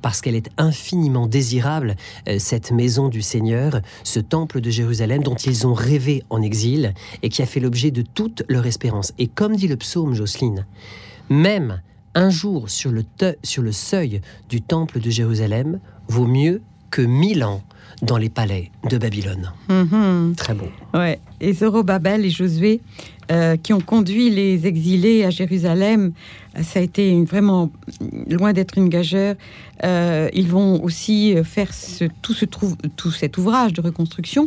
parce 0.02 0.20
qu'elle 0.20 0.36
est 0.36 0.50
infiniment 0.56 1.26
désirable, 1.26 1.96
cette 2.38 2.70
maison 2.70 3.08
du 3.08 3.22
Seigneur, 3.22 3.80
ce 4.04 4.20
temple 4.20 4.60
de 4.60 4.70
Jérusalem 4.70 5.22
dont 5.22 5.34
ils 5.34 5.66
ont 5.66 5.74
rêvé 5.74 6.22
en 6.30 6.42
exil 6.42 6.94
et 7.22 7.28
qui 7.28 7.42
a 7.42 7.46
fait 7.46 7.60
l'objet 7.60 7.90
de 7.90 8.02
toute 8.02 8.42
leur 8.48 8.66
espérance. 8.66 9.12
Et 9.18 9.26
comme 9.26 9.56
dit 9.56 9.68
le 9.68 9.76
psaume 9.76 10.14
Jocelyne, 10.14 10.57
même 11.30 11.80
un 12.14 12.30
jour 12.30 12.68
sur 12.70 12.90
le, 12.90 13.02
te- 13.04 13.36
sur 13.42 13.62
le 13.62 13.72
seuil 13.72 14.20
du 14.48 14.60
temple 14.62 15.00
de 15.00 15.10
Jérusalem 15.10 15.78
vaut 16.08 16.26
mieux 16.26 16.62
que 16.90 17.02
mille 17.02 17.44
ans 17.44 17.62
dans 18.02 18.16
les 18.16 18.28
palais 18.30 18.70
de 18.88 18.96
Babylone. 18.98 19.52
Mhm. 19.68 20.34
Très 20.36 20.54
beau. 20.54 20.68
Ouais. 20.94 21.20
Et 21.40 21.52
Zorobabel 21.52 22.24
et 22.24 22.30
Josué, 22.30 22.80
euh, 23.30 23.58
qui 23.58 23.74
ont 23.74 23.80
conduit 23.80 24.30
les 24.30 24.66
exilés 24.66 25.22
à 25.22 25.28
Jérusalem, 25.28 26.12
ça 26.62 26.78
a 26.78 26.82
été 26.82 27.22
vraiment 27.24 27.70
loin 28.26 28.54
d'être 28.54 28.78
une 28.78 28.88
gageure. 28.88 29.34
Euh, 29.84 30.30
ils 30.32 30.48
vont 30.48 30.82
aussi 30.82 31.36
euh, 31.36 31.44
faire 31.44 31.68
tout, 32.22 32.32
ce 32.32 32.46
tout 32.46 33.10
cet 33.10 33.36
ouvrage 33.36 33.74
de 33.74 33.82
reconstruction 33.82 34.46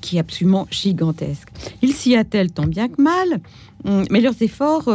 qui 0.00 0.16
est 0.16 0.20
absolument 0.20 0.68
gigantesque. 0.70 1.48
Ils 1.82 1.92
s'y 1.92 2.14
attellent 2.14 2.52
tant 2.52 2.66
bien 2.66 2.88
que 2.88 3.02
mal, 3.02 3.40
hum, 3.84 4.04
mais 4.10 4.20
leurs 4.20 4.40
efforts 4.42 4.88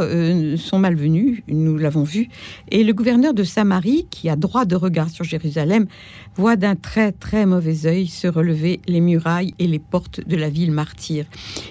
sont 0.58 0.80
malvenus, 0.80 1.42
nous 1.50 1.78
l'avons 1.78 2.04
vu. 2.04 2.30
Et 2.72 2.86
le 2.86 2.94
gouverneur 2.94 3.34
de 3.34 3.44
Samarie, 3.44 4.08
qui 4.10 4.30
a 4.30 4.38
droit 4.38 4.64
de 4.64 4.78
regard 4.78 5.10
sur 5.10 5.26
Jérusalem, 5.26 5.88
voit 6.36 6.56
d'un 6.56 6.76
très 6.76 7.12
très 7.12 7.46
mauvais 7.46 7.86
œil 7.86 8.08
se 8.08 8.28
relever 8.28 8.80
les 8.88 9.02
murailles 9.02 9.54
et 9.60 9.68
les 9.68 9.80
portes 9.80 10.26
de 10.26 10.38
la 10.38 10.50
ville 10.50 10.72
martyre. 10.72 11.03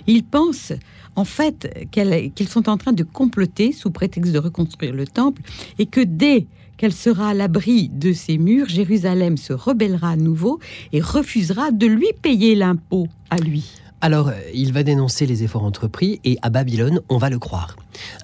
Il 0.06 0.24
pense 0.24 0.72
en 1.16 1.24
fait 1.24 1.88
qu'ils 1.90 2.48
sont 2.48 2.68
en 2.68 2.76
train 2.76 2.92
de 2.92 3.04
comploter 3.04 3.72
sous 3.72 3.90
prétexte 3.90 4.32
de 4.32 4.38
reconstruire 4.38 4.92
le 4.94 5.06
temple 5.06 5.42
et 5.78 5.86
que 5.86 6.00
dès 6.00 6.46
qu'elle 6.76 6.92
sera 6.92 7.28
à 7.28 7.34
l'abri 7.34 7.90
de 7.90 8.12
ces 8.12 8.38
murs, 8.38 8.68
Jérusalem 8.68 9.36
se 9.36 9.52
rebellera 9.52 10.10
à 10.10 10.16
nouveau 10.16 10.58
et 10.92 11.00
refusera 11.00 11.70
de 11.70 11.86
lui 11.86 12.08
payer 12.22 12.54
l'impôt 12.54 13.06
à 13.30 13.36
lui. 13.36 13.70
Alors, 14.00 14.32
il 14.52 14.72
va 14.72 14.82
dénoncer 14.82 15.26
les 15.26 15.44
efforts 15.44 15.62
entrepris 15.62 16.20
et 16.24 16.36
à 16.42 16.50
Babylone, 16.50 17.00
on 17.08 17.18
va 17.18 17.30
le 17.30 17.38
croire. 17.38 17.76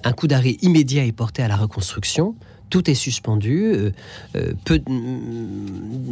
Un 0.03 0.11
coup 0.11 0.27
d'arrêt 0.27 0.57
immédiat 0.61 1.05
est 1.05 1.13
porté 1.13 1.41
à 1.41 1.47
la 1.47 1.55
reconstruction. 1.55 2.35
Tout 2.69 2.89
est 2.89 2.93
suspendu. 2.95 3.63
euh, 3.63 3.91
euh, 4.35 4.53
peu- 4.65 4.79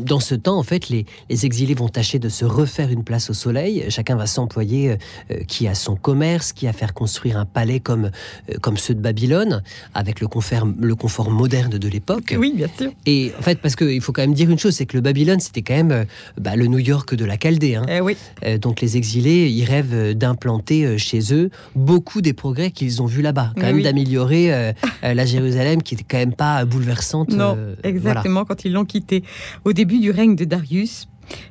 dans 0.06 0.20
ce 0.20 0.36
temps, 0.36 0.58
en 0.58 0.64
fait, 0.64 0.90
les, 0.90 1.06
les 1.30 1.46
exilés 1.46 1.74
vont 1.74 1.90
tâcher 1.90 2.20
de 2.20 2.30
se 2.30 2.46
refaire 2.46 2.90
une 2.92 3.04
place 3.04 3.30
au 3.30 3.34
soleil. 3.34 3.86
Chacun 3.90 4.16
va 4.16 4.26
s'employer, 4.28 4.92
euh, 5.32 5.36
qui 5.48 5.68
a 5.68 5.76
son 5.76 5.96
commerce, 5.96 6.54
qui 6.54 6.68
a 6.68 6.74
faire 6.74 6.94
construire 6.94 7.38
un 7.38 7.46
palais 7.46 7.80
comme, 7.80 8.06
euh, 8.50 8.56
comme 8.62 8.78
ceux 8.78 8.94
de 8.96 9.00
Babylone, 9.02 9.62
avec 9.94 10.20
le 10.22 10.28
confort, 10.28 10.68
le 10.80 10.96
confort 10.96 11.30
moderne 11.30 11.78
de 11.78 11.88
l'époque. 11.88 12.36
Oui, 12.38 12.54
bien 12.56 12.68
sûr. 12.78 12.92
Et 13.06 13.32
en 13.38 13.42
fait, 13.42 13.60
parce 13.62 13.76
qu'il 13.76 14.02
faut 14.02 14.12
quand 14.14 14.22
même 14.24 14.34
dire 14.34 14.50
une 14.50 14.60
chose, 14.60 14.76
c'est 14.76 14.86
que 14.86 14.96
le 14.98 15.02
Babylone, 15.02 15.40
c'était 15.40 15.62
quand 15.62 15.76
même 15.76 16.06
bah, 16.40 16.56
le 16.56 16.68
New 16.68 16.80
York 16.80 17.14
de 17.16 17.26
la 17.26 17.38
Chaldée. 17.38 17.76
hein. 17.76 17.86
Eh 17.90 18.02
oui. 18.02 18.16
Donc 18.62 18.82
les 18.82 18.98
exilés, 18.98 19.50
ils 19.50 19.66
rêvent 19.66 20.14
d'implanter 20.16 20.98
chez 20.98 21.34
eux 21.34 21.50
beaucoup 21.76 22.22
des 22.22 22.34
progrès 22.34 22.72
qu'ils 22.72 23.02
ont 23.02 23.06
vus 23.06 23.22
là-bas, 23.22 23.52
quand 23.56 23.62
Mais 23.62 23.68
même 23.68 23.76
oui. 23.78 23.84
d'améliorer 23.84 24.74
la 25.04 25.26
Jérusalem 25.26 25.82
qui 25.84 25.94
était 25.96 26.06
quand 26.08 26.18
même 26.18 26.34
pas 26.34 26.47
bouleversante. 26.66 27.30
Non, 27.30 27.56
euh, 27.58 27.75
voilà. 27.75 27.89
exactement, 27.89 28.46
quand 28.46 28.66
ils 28.66 28.74
l'ont 28.74 28.86
quitté. 28.86 29.24
Au 29.66 29.74
début 29.74 30.00
du 30.00 30.12
règne 30.12 30.36
de 30.36 30.46
Darius, 30.46 31.08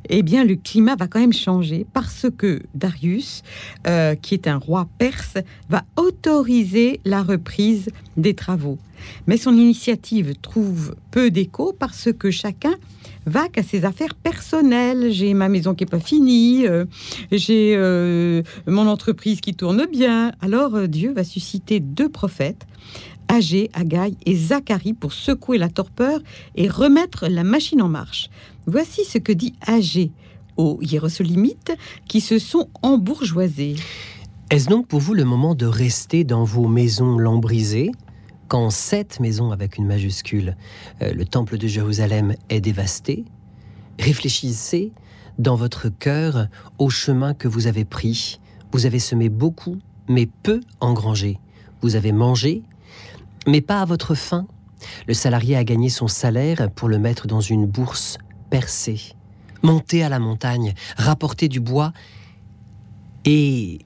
eh 0.08 0.22
bien, 0.22 0.44
le 0.44 0.56
climat 0.56 0.96
va 0.96 1.06
quand 1.06 1.20
même 1.20 1.32
changer 1.32 1.86
parce 1.92 2.26
que 2.36 2.62
Darius, 2.74 3.42
euh, 3.86 4.14
qui 4.14 4.34
est 4.34 4.46
un 4.46 4.56
roi 4.56 4.88
perse, 4.98 5.34
va 5.68 5.84
autoriser 5.96 7.00
la 7.04 7.22
reprise 7.22 7.90
des 8.16 8.34
travaux. 8.34 8.78
Mais 9.26 9.36
son 9.36 9.54
initiative 9.54 10.34
trouve 10.40 10.94
peu 11.10 11.30
d'écho 11.30 11.74
parce 11.78 12.08
que 12.18 12.30
chacun 12.30 12.74
va 13.26 13.48
qu'à 13.48 13.62
ses 13.62 13.84
affaires 13.84 14.14
personnelles. 14.14 15.10
J'ai 15.10 15.34
ma 15.34 15.48
maison 15.48 15.74
qui 15.74 15.84
n'est 15.84 15.90
pas 15.90 16.00
finie, 16.00 16.66
euh, 16.66 16.84
j'ai 17.32 17.74
euh, 17.76 18.42
mon 18.66 18.86
entreprise 18.86 19.40
qui 19.40 19.54
tourne 19.54 19.84
bien. 19.86 20.32
Alors 20.40 20.88
Dieu 20.88 21.12
va 21.12 21.24
susciter 21.24 21.80
deux 21.80 22.08
prophètes, 22.08 22.66
Agé, 23.28 23.70
Agaï 23.72 24.16
et 24.24 24.36
Zacharie 24.36 24.94
pour 24.94 25.12
secouer 25.12 25.58
la 25.58 25.68
torpeur 25.68 26.20
et 26.54 26.68
remettre 26.68 27.28
la 27.28 27.44
machine 27.44 27.82
en 27.82 27.88
marche. 27.88 28.30
Voici 28.66 29.04
ce 29.04 29.18
que 29.18 29.32
dit 29.32 29.54
Agé 29.66 30.12
aux 30.56 30.78
Hiérosolimites 30.82 31.72
qui 32.08 32.20
se 32.20 32.38
sont 32.38 32.68
embourgeoisés. 32.82 33.76
Est-ce 34.50 34.68
donc 34.68 34.86
pour 34.86 35.00
vous 35.00 35.14
le 35.14 35.24
moment 35.24 35.54
de 35.54 35.66
rester 35.66 36.24
dans 36.24 36.44
vos 36.44 36.68
maisons 36.68 37.18
lambrisées 37.18 37.90
quand 38.48 38.70
cette 38.70 39.18
maison 39.18 39.50
avec 39.50 39.76
une 39.76 39.86
majuscule, 39.86 40.56
euh, 41.02 41.12
le 41.12 41.24
temple 41.24 41.58
de 41.58 41.66
Jérusalem, 41.66 42.34
est 42.48 42.60
dévasté? 42.60 43.24
Réfléchissez 43.98 44.92
dans 45.38 45.56
votre 45.56 45.88
cœur 45.88 46.46
au 46.78 46.90
chemin 46.90 47.34
que 47.34 47.48
vous 47.48 47.66
avez 47.66 47.84
pris. 47.84 48.38
Vous 48.72 48.86
avez 48.86 48.98
semé 48.98 49.28
beaucoup, 49.28 49.78
mais 50.08 50.28
peu 50.42 50.60
engrangé. 50.80 51.38
Vous 51.82 51.96
avez 51.96 52.12
mangé, 52.12 52.62
mais 53.46 53.60
pas 53.60 53.80
à 53.80 53.84
votre 53.84 54.14
faim. 54.14 54.46
Le 55.06 55.14
salarié 55.14 55.56
a 55.56 55.64
gagné 55.64 55.88
son 55.88 56.08
salaire 56.08 56.70
pour 56.70 56.88
le 56.88 56.98
mettre 56.98 57.26
dans 57.26 57.40
une 57.40 57.66
bourse 57.66 58.18
percée. 58.50 59.00
Monter 59.62 60.04
à 60.04 60.08
la 60.08 60.18
montagne, 60.18 60.74
rapporter 60.96 61.48
du 61.48 61.60
bois 61.60 61.92
et 63.24 63.78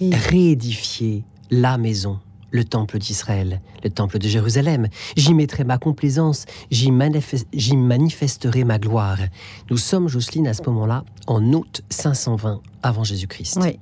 réédifier 0.00 1.24
la 1.50 1.76
maison, 1.76 2.20
le 2.50 2.64
temple 2.64 2.98
d'Israël, 2.98 3.60
le 3.82 3.90
temple 3.90 4.18
de 4.18 4.28
Jérusalem. 4.28 4.88
J'y 5.16 5.34
mettrai 5.34 5.64
ma 5.64 5.76
complaisance, 5.76 6.46
j'y 6.70 6.90
manifesterai 6.90 8.64
ma 8.64 8.78
gloire. 8.78 9.18
Nous 9.70 9.76
sommes, 9.76 10.08
Jocelyne, 10.08 10.46
à 10.46 10.54
ce 10.54 10.62
moment-là, 10.62 11.04
en 11.26 11.42
août 11.52 11.82
520 11.90 12.60
avant 12.82 13.04
Jésus-Christ. 13.04 13.58
Oui. 13.60 13.78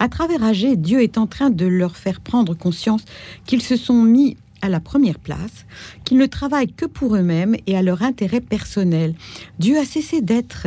À 0.00 0.08
travers 0.08 0.42
Agé, 0.42 0.76
Dieu 0.76 1.02
est 1.02 1.16
en 1.16 1.26
train 1.28 1.50
de 1.50 1.66
leur 1.66 1.96
faire 1.96 2.20
prendre 2.20 2.54
conscience 2.54 3.02
qu'ils 3.46 3.62
se 3.62 3.76
sont 3.76 4.02
mis 4.02 4.36
à 4.62 4.68
la 4.68 4.80
première 4.80 5.18
place, 5.18 5.66
qu'ils 6.04 6.18
ne 6.18 6.26
travaillent 6.26 6.72
que 6.72 6.86
pour 6.86 7.16
eux-mêmes 7.16 7.56
et 7.66 7.76
à 7.76 7.82
leur 7.82 8.02
intérêt 8.02 8.40
personnel. 8.40 9.14
Dieu 9.58 9.78
a 9.78 9.84
cessé 9.84 10.20
d'être 10.20 10.66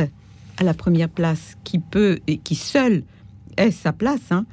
à 0.56 0.64
la 0.64 0.74
première 0.74 1.08
place, 1.08 1.56
qui 1.64 1.78
peut 1.78 2.20
et 2.26 2.38
qui 2.38 2.54
seul 2.54 3.02
est 3.56 3.70
sa 3.70 3.92
place, 3.92 4.30
hein, 4.30 4.46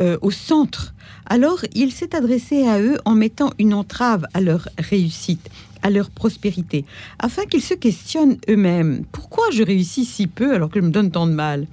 euh, 0.00 0.18
au 0.20 0.30
centre. 0.30 0.94
Alors 1.26 1.64
il 1.74 1.92
s'est 1.92 2.14
adressé 2.14 2.66
à 2.66 2.80
eux 2.80 2.98
en 3.04 3.14
mettant 3.14 3.50
une 3.58 3.74
entrave 3.74 4.26
à 4.34 4.40
leur 4.40 4.68
réussite, 4.78 5.48
à 5.82 5.90
leur 5.90 6.10
prospérité, 6.10 6.84
afin 7.18 7.44
qu'ils 7.44 7.62
se 7.62 7.74
questionnent 7.74 8.38
eux-mêmes. 8.48 9.04
Pourquoi 9.12 9.44
je 9.52 9.62
réussis 9.62 10.04
si 10.04 10.26
peu 10.26 10.54
alors 10.54 10.70
que 10.70 10.80
je 10.80 10.84
me 10.84 10.90
donne 10.90 11.10
tant 11.10 11.26
de 11.26 11.32
mal? 11.32 11.66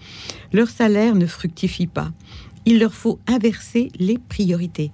Leur 0.54 0.70
salaire 0.70 1.16
ne 1.16 1.26
fructifie 1.26 1.88
pas. 1.88 2.12
Il 2.66 2.80
leur 2.80 2.94
faut 2.94 3.20
inverser 3.28 3.90
les 4.00 4.18
priorités. 4.18 4.92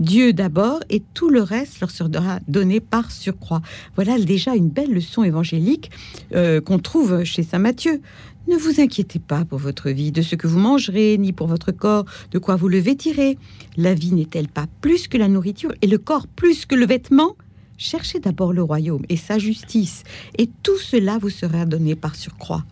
Dieu 0.00 0.32
d'abord 0.32 0.80
et 0.90 1.02
tout 1.14 1.30
le 1.30 1.42
reste 1.42 1.80
leur 1.80 1.90
sera 1.90 2.40
donné 2.46 2.80
par 2.80 3.10
surcroît. 3.10 3.62
Voilà 3.94 4.18
déjà 4.18 4.54
une 4.54 4.68
belle 4.68 4.92
leçon 4.92 5.24
évangélique 5.24 5.90
euh, 6.34 6.60
qu'on 6.60 6.78
trouve 6.78 7.24
chez 7.24 7.42
Saint 7.42 7.58
Matthieu. 7.58 8.00
Ne 8.48 8.56
vous 8.56 8.80
inquiétez 8.80 9.18
pas 9.18 9.44
pour 9.44 9.58
votre 9.58 9.90
vie, 9.90 10.12
de 10.12 10.22
ce 10.22 10.36
que 10.36 10.46
vous 10.46 10.60
mangerez, 10.60 11.18
ni 11.18 11.32
pour 11.32 11.48
votre 11.48 11.72
corps, 11.72 12.04
de 12.30 12.38
quoi 12.38 12.54
vous 12.54 12.68
le 12.68 12.78
vêtirez. 12.78 13.38
La 13.76 13.92
vie 13.92 14.12
n'est-elle 14.12 14.46
pas 14.46 14.66
plus 14.80 15.08
que 15.08 15.18
la 15.18 15.26
nourriture 15.26 15.72
et 15.82 15.88
le 15.88 15.98
corps 15.98 16.28
plus 16.28 16.64
que 16.64 16.76
le 16.76 16.86
vêtement? 16.86 17.34
Cherchez 17.76 18.20
d'abord 18.20 18.52
le 18.52 18.62
royaume 18.62 19.02
et 19.08 19.16
sa 19.16 19.38
justice, 19.38 20.04
et 20.38 20.48
tout 20.62 20.78
cela 20.78 21.18
vous 21.18 21.28
sera 21.28 21.66
donné 21.66 21.94
par 21.96 22.14
surcroît. 22.14 22.64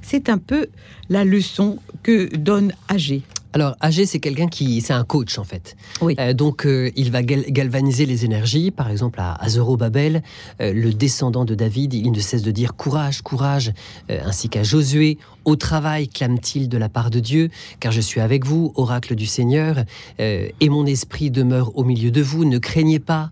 C'est 0.00 0.28
un 0.28 0.38
peu 0.38 0.68
la 1.08 1.24
leçon 1.24 1.78
que 2.02 2.34
donne 2.36 2.72
Agé. 2.88 3.22
Alors, 3.56 3.74
Agé, 3.80 4.04
c'est 4.04 4.18
quelqu'un 4.18 4.48
qui, 4.48 4.82
c'est 4.82 4.92
un 4.92 5.02
coach 5.04 5.38
en 5.38 5.44
fait. 5.44 5.76
Oui. 6.02 6.14
Euh, 6.20 6.34
donc, 6.34 6.66
euh, 6.66 6.90
il 6.94 7.10
va 7.10 7.22
gal- 7.22 7.46
galvaniser 7.48 8.04
les 8.04 8.26
énergies. 8.26 8.70
Par 8.70 8.90
exemple, 8.90 9.18
à, 9.18 9.32
à 9.42 9.48
Zorobabel, 9.48 10.22
euh, 10.60 10.74
le 10.74 10.92
descendant 10.92 11.46
de 11.46 11.54
David, 11.54 11.94
il 11.94 12.12
ne 12.12 12.20
cesse 12.20 12.42
de 12.42 12.50
dire 12.50 12.74
courage, 12.76 13.22
courage, 13.22 13.72
ainsi 14.10 14.50
qu'à 14.50 14.62
Josué. 14.62 15.16
Au 15.46 15.56
travail, 15.56 16.06
clame-t-il 16.08 16.68
de 16.68 16.76
la 16.76 16.90
part 16.90 17.08
de 17.08 17.18
Dieu, 17.18 17.48
car 17.80 17.92
je 17.92 18.02
suis 18.02 18.20
avec 18.20 18.44
vous, 18.44 18.72
oracle 18.74 19.14
du 19.14 19.24
Seigneur, 19.24 19.84
et 20.18 20.68
mon 20.68 20.84
esprit 20.84 21.30
demeure 21.30 21.74
au 21.78 21.84
milieu 21.84 22.10
de 22.10 22.20
vous. 22.20 22.44
Ne 22.44 22.58
craignez 22.58 22.98
pas. 22.98 23.30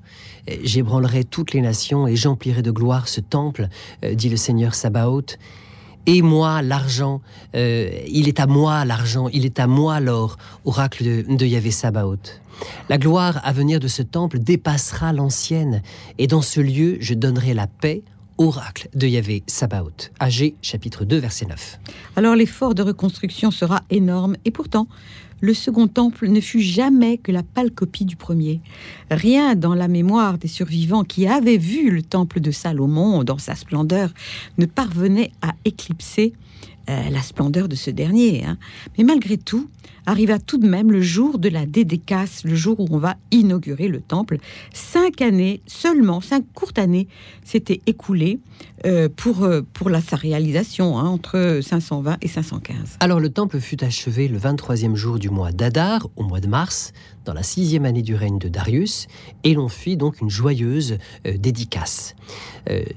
J'ébranlerai 0.62 1.24
toutes 1.24 1.52
les 1.52 1.60
nations 1.60 2.06
et 2.06 2.16
j'emplirai 2.16 2.62
de 2.62 2.70
gloire 2.70 3.08
ce 3.08 3.20
temple, 3.20 3.68
dit 4.10 4.30
le 4.30 4.36
Seigneur 4.38 4.74
Sabaoth. 4.74 5.36
Et 6.06 6.20
moi, 6.20 6.60
l'argent, 6.60 7.22
euh, 7.54 7.90
il 8.08 8.28
est 8.28 8.38
à 8.38 8.46
moi 8.46 8.84
l'argent, 8.84 9.28
il 9.32 9.46
est 9.46 9.58
à 9.58 9.66
moi 9.66 10.00
l'or, 10.00 10.36
oracle 10.64 11.02
de, 11.02 11.34
de 11.34 11.46
Yahvé 11.46 11.70
Sabaoth. 11.70 12.40
La 12.88 12.98
gloire 12.98 13.40
à 13.42 13.52
venir 13.52 13.80
de 13.80 13.88
ce 13.88 14.02
temple 14.02 14.38
dépassera 14.38 15.12
l'ancienne, 15.12 15.82
et 16.18 16.26
dans 16.26 16.42
ce 16.42 16.60
lieu 16.60 16.98
je 17.00 17.14
donnerai 17.14 17.54
la 17.54 17.66
paix, 17.66 18.02
oracle 18.38 18.88
de 18.94 19.06
Yahvé 19.06 19.42
Sabaoth. 19.46 20.12
AG 20.20 20.54
chapitre 20.62 21.04
2 21.04 21.16
verset 21.18 21.46
9. 21.46 21.78
Alors 22.16 22.34
l'effort 22.34 22.74
de 22.74 22.82
reconstruction 22.82 23.50
sera 23.50 23.82
énorme, 23.90 24.36
et 24.44 24.50
pourtant, 24.50 24.88
le 25.40 25.52
second 25.52 25.88
temple 25.88 26.28
ne 26.28 26.40
fut 26.40 26.62
jamais 26.62 27.18
que 27.18 27.30
la 27.30 27.42
pâle 27.42 27.70
copie 27.70 28.04
du 28.04 28.16
premier. 28.16 28.60
Rien 29.10 29.54
dans 29.54 29.74
la 29.74 29.88
mémoire 29.88 30.38
des 30.38 30.48
survivants 30.48 31.04
qui 31.04 31.26
avaient 31.26 31.58
vu 31.58 31.90
le 31.90 32.02
temple 32.02 32.40
de 32.40 32.50
Salomon 32.50 33.24
dans 33.24 33.38
sa 33.38 33.54
splendeur 33.54 34.10
ne 34.58 34.66
parvenait 34.66 35.32
à 35.42 35.52
éclipser 35.64 36.32
euh, 36.88 37.10
la 37.10 37.22
splendeur 37.22 37.68
de 37.68 37.74
ce 37.74 37.90
dernier. 37.90 38.44
hein. 38.44 38.58
Mais 38.98 39.04
malgré 39.04 39.36
tout, 39.38 39.68
arriva 40.06 40.38
tout 40.38 40.58
de 40.58 40.68
même 40.68 40.92
le 40.92 41.00
jour 41.00 41.38
de 41.38 41.48
la 41.48 41.64
dédicace, 41.64 42.44
le 42.44 42.54
jour 42.54 42.78
où 42.78 42.86
on 42.90 42.98
va 42.98 43.16
inaugurer 43.30 43.88
le 43.88 44.00
temple. 44.00 44.36
Cinq 44.72 45.22
années 45.22 45.62
seulement, 45.66 46.20
cinq 46.20 46.44
courtes 46.54 46.78
années 46.78 47.08
s'étaient 47.42 47.80
écoulées 47.86 48.38
euh, 48.84 49.08
pour, 49.14 49.44
euh, 49.44 49.62
pour 49.72 49.88
la, 49.88 50.00
sa 50.02 50.16
réalisation, 50.16 50.98
hein, 50.98 51.08
entre 51.08 51.60
520 51.62 52.18
et 52.20 52.28
515. 52.28 52.98
Alors 53.00 53.20
le 53.20 53.30
temple 53.30 53.60
fut 53.60 53.82
achevé 53.82 54.28
le 54.28 54.38
23e 54.38 54.94
jour 54.94 55.18
du 55.18 55.30
mois 55.30 55.52
d'Adar, 55.52 56.08
au 56.16 56.22
mois 56.22 56.40
de 56.40 56.48
mars, 56.48 56.92
dans 57.24 57.32
la 57.32 57.42
sixième 57.42 57.86
année 57.86 58.02
du 58.02 58.14
règne 58.14 58.38
de 58.38 58.48
Darius, 58.48 59.06
et 59.42 59.54
l'on 59.54 59.68
fit 59.68 59.96
donc 59.96 60.20
une 60.20 60.28
joyeuse 60.28 60.98
dédicace. 61.24 62.14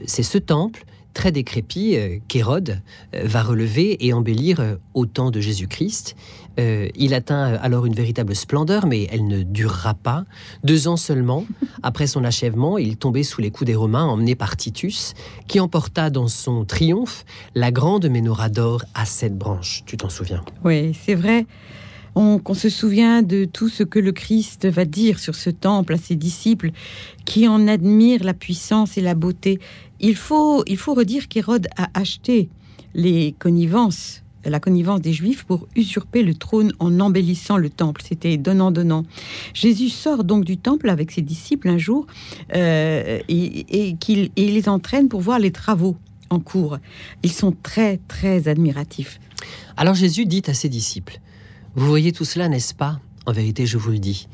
C'est 0.06 0.24
ce 0.24 0.38
temple 0.38 0.84
très 1.18 1.32
décrépit 1.32 1.96
euh, 1.96 2.20
qu'Hérode 2.28 2.80
euh, 3.16 3.24
va 3.26 3.42
relever 3.42 4.06
et 4.06 4.14
embellir 4.14 4.60
euh, 4.60 4.76
au 4.94 5.08
temps 5.08 5.32
de 5.32 5.42
Jésus-Christ. 5.42 6.16
Il 6.60 7.14
atteint 7.14 7.54
alors 7.62 7.86
une 7.86 7.94
véritable 7.94 8.36
splendeur, 8.36 8.88
mais 8.88 9.08
elle 9.12 9.28
ne 9.28 9.44
durera 9.44 9.94
pas. 9.94 10.26
Deux 10.64 10.88
ans 10.88 10.98
seulement 10.98 11.46
après 11.84 12.08
son 12.08 12.24
achèvement, 12.24 12.80
il 12.80 12.98
tombait 12.98 13.22
sous 13.22 13.42
les 13.42 13.52
coups 13.52 13.68
des 13.68 13.76
Romains, 13.76 14.06
emmené 14.06 14.34
par 14.34 14.58
Titus, 14.58 15.14
qui 15.48 15.60
emporta 15.60 16.10
dans 16.10 16.28
son 16.28 16.66
triomphe 16.66 17.26
la 17.54 17.72
grande 17.72 18.10
menorah 18.10 18.50
d'or 18.50 18.84
à 18.96 19.06
sept 19.06 19.38
branches. 19.38 19.84
Tu 19.86 19.98
t'en 19.98 20.10
souviens? 20.10 20.44
Oui, 20.66 20.98
c'est 21.06 21.14
vrai. 21.14 21.46
On, 22.16 22.42
se 22.54 22.70
souvient 22.70 23.22
de 23.22 23.46
tout 23.46 23.70
ce 23.70 23.84
que 23.84 24.00
le 24.00 24.12
Christ 24.12 24.68
va 24.68 24.86
dire 24.86 25.20
sur 25.20 25.36
ce 25.36 25.50
temple 25.50 25.94
à 25.94 25.98
ses 25.98 26.16
disciples 26.16 26.72
qui 27.26 27.48
en 27.48 27.68
admirent 27.68 28.24
la 28.24 28.34
puissance 28.34 28.98
et 28.98 29.02
la 29.02 29.14
beauté. 29.14 29.60
Il 30.00 30.16
faut, 30.16 30.64
il 30.66 30.78
faut 30.78 30.94
redire 30.94 31.28
qu'Hérode 31.28 31.68
a 31.78 31.90
acheté 31.94 32.50
les 32.96 33.36
connivences, 33.38 34.24
la 34.44 34.60
connivence 34.60 35.02
des 35.02 35.14
Juifs 35.14 35.44
pour 35.44 35.68
usurper 35.76 36.24
le 36.24 36.34
trône 36.34 36.72
en 36.80 37.00
embellissant 37.00 37.58
le 37.58 37.70
temple. 37.70 38.02
C'était 38.08 38.38
donnant-donnant. 38.38 39.04
Jésus 39.54 39.90
sort 39.90 40.24
donc 40.24 40.46
du 40.46 40.58
temple 40.58 40.90
avec 40.90 41.12
ses 41.12 41.22
disciples 41.22 41.70
un 41.70 41.78
jour 41.78 42.08
euh, 42.56 43.20
et, 43.28 43.96
qu'il 44.00 44.32
et 44.36 44.52
les 44.52 44.70
entraîne 44.70 45.10
pour 45.10 45.22
voir 45.22 45.40
les 45.40 45.52
travaux 45.52 45.98
en 46.30 46.40
cours. 46.40 46.78
Ils 47.24 47.32
sont 47.32 47.56
très, 47.64 48.00
très 48.08 48.48
admiratifs. 48.48 49.20
Alors 49.76 49.94
Jésus 49.94 50.26
dit 50.26 50.44
à 50.48 50.54
ses 50.54 50.70
disciples, 50.70 51.20
Vous 51.76 51.88
voyez 51.88 52.12
tout 52.12 52.26
cela, 52.26 52.50
n'est-ce 52.50 52.74
pas? 52.74 53.00
En 53.26 53.34
vérité, 53.34 53.66
je 53.66 53.78
vous 53.78 53.92
le 53.92 54.00
dis, 54.00 54.28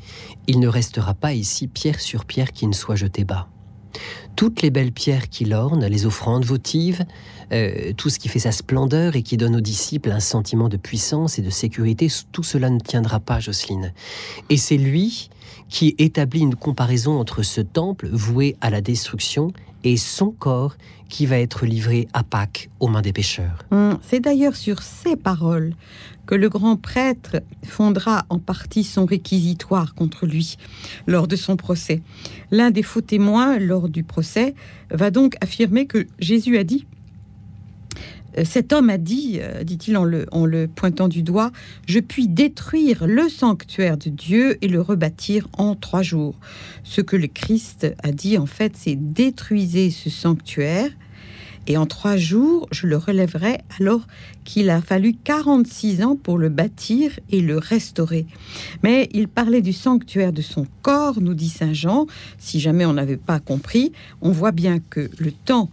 il 0.46 0.60
ne 0.60 0.68
restera 0.68 1.14
pas 1.14 1.32
ici 1.32 1.66
pierre 1.66 2.00
sur 2.00 2.24
pierre 2.24 2.52
qui 2.52 2.66
ne 2.66 2.72
soit 2.72 2.94
jetée 2.94 3.24
bas. 3.24 3.48
Toutes 4.36 4.62
les 4.62 4.70
belles 4.70 4.92
pierres 4.92 5.28
qui 5.28 5.44
l'ornent, 5.44 5.86
les 5.86 6.06
offrandes 6.06 6.44
votives, 6.44 7.04
euh, 7.52 7.92
tout 7.96 8.08
ce 8.10 8.18
qui 8.18 8.28
fait 8.28 8.38
sa 8.38 8.52
splendeur 8.52 9.16
et 9.16 9.22
qui 9.22 9.36
donne 9.36 9.56
aux 9.56 9.60
disciples 9.60 10.10
un 10.10 10.20
sentiment 10.20 10.68
de 10.68 10.76
puissance 10.76 11.38
et 11.38 11.42
de 11.42 11.50
sécurité, 11.50 12.08
tout 12.32 12.42
cela 12.42 12.70
ne 12.70 12.80
tiendra 12.80 13.20
pas, 13.20 13.40
Jocelyne. 13.40 13.92
Et 14.50 14.56
c'est 14.56 14.76
lui 14.76 15.30
qui 15.68 15.94
établit 15.98 16.40
une 16.40 16.54
comparaison 16.54 17.18
entre 17.18 17.42
ce 17.42 17.60
temple 17.60 18.08
voué 18.12 18.56
à 18.60 18.70
la 18.70 18.80
destruction 18.80 19.52
et 19.84 19.96
son 19.96 20.30
corps 20.30 20.76
qui 21.08 21.26
va 21.26 21.38
être 21.38 21.66
livré 21.66 22.08
à 22.12 22.24
Pâques 22.24 22.70
aux 22.80 22.88
mains 22.88 23.02
des 23.02 23.12
pécheurs. 23.12 23.58
Hum, 23.70 23.98
C'est 24.02 24.20
d'ailleurs 24.20 24.56
sur 24.56 24.82
ces 24.82 25.16
paroles 25.16 25.74
que 26.26 26.34
le 26.34 26.48
grand 26.48 26.76
prêtre 26.76 27.36
fondera 27.62 28.24
en 28.30 28.38
partie 28.38 28.82
son 28.82 29.04
réquisitoire 29.04 29.94
contre 29.94 30.26
lui 30.26 30.56
lors 31.06 31.28
de 31.28 31.36
son 31.36 31.56
procès. 31.56 32.02
L'un 32.50 32.70
des 32.70 32.82
faux 32.82 33.02
témoins 33.02 33.58
lors 33.58 33.88
du 33.88 34.02
procès 34.02 34.54
va 34.90 35.10
donc 35.10 35.36
affirmer 35.42 35.86
que 35.86 36.06
Jésus 36.18 36.56
a 36.56 36.64
dit 36.64 36.86
cet 38.42 38.72
homme 38.72 38.90
a 38.90 38.98
dit, 38.98 39.38
euh, 39.40 39.62
dit-il 39.62 39.96
en 39.96 40.04
le, 40.04 40.26
en 40.32 40.46
le 40.46 40.66
pointant 40.66 41.06
du 41.06 41.22
doigt, 41.22 41.52
je 41.86 42.00
puis 42.00 42.26
détruire 42.26 43.06
le 43.06 43.28
sanctuaire 43.28 43.96
de 43.96 44.10
Dieu 44.10 44.58
et 44.62 44.68
le 44.68 44.80
rebâtir 44.80 45.46
en 45.56 45.76
trois 45.76 46.02
jours. 46.02 46.34
Ce 46.82 47.00
que 47.00 47.16
le 47.16 47.28
Christ 47.28 47.86
a 48.02 48.10
dit, 48.10 48.36
en 48.38 48.46
fait, 48.46 48.72
c'est 48.76 48.96
détruisez 48.96 49.90
ce 49.90 50.10
sanctuaire 50.10 50.90
et 51.66 51.76
en 51.76 51.86
trois 51.86 52.16
jours, 52.16 52.68
je 52.72 52.86
le 52.86 52.96
relèverai 52.96 53.58
alors 53.80 54.06
qu'il 54.44 54.68
a 54.68 54.82
fallu 54.82 55.14
46 55.14 56.02
ans 56.02 56.16
pour 56.16 56.36
le 56.36 56.50
bâtir 56.50 57.18
et 57.30 57.40
le 57.40 57.56
restaurer. 57.56 58.26
Mais 58.82 59.08
il 59.12 59.28
parlait 59.28 59.62
du 59.62 59.72
sanctuaire 59.72 60.32
de 60.32 60.42
son 60.42 60.66
corps, 60.82 61.20
nous 61.20 61.34
dit 61.34 61.48
Saint 61.48 61.72
Jean. 61.72 62.06
Si 62.38 62.60
jamais 62.60 62.84
on 62.84 62.92
n'avait 62.92 63.16
pas 63.16 63.40
compris, 63.40 63.92
on 64.20 64.30
voit 64.30 64.52
bien 64.52 64.78
que 64.78 65.10
le 65.18 65.32
temps, 65.32 65.70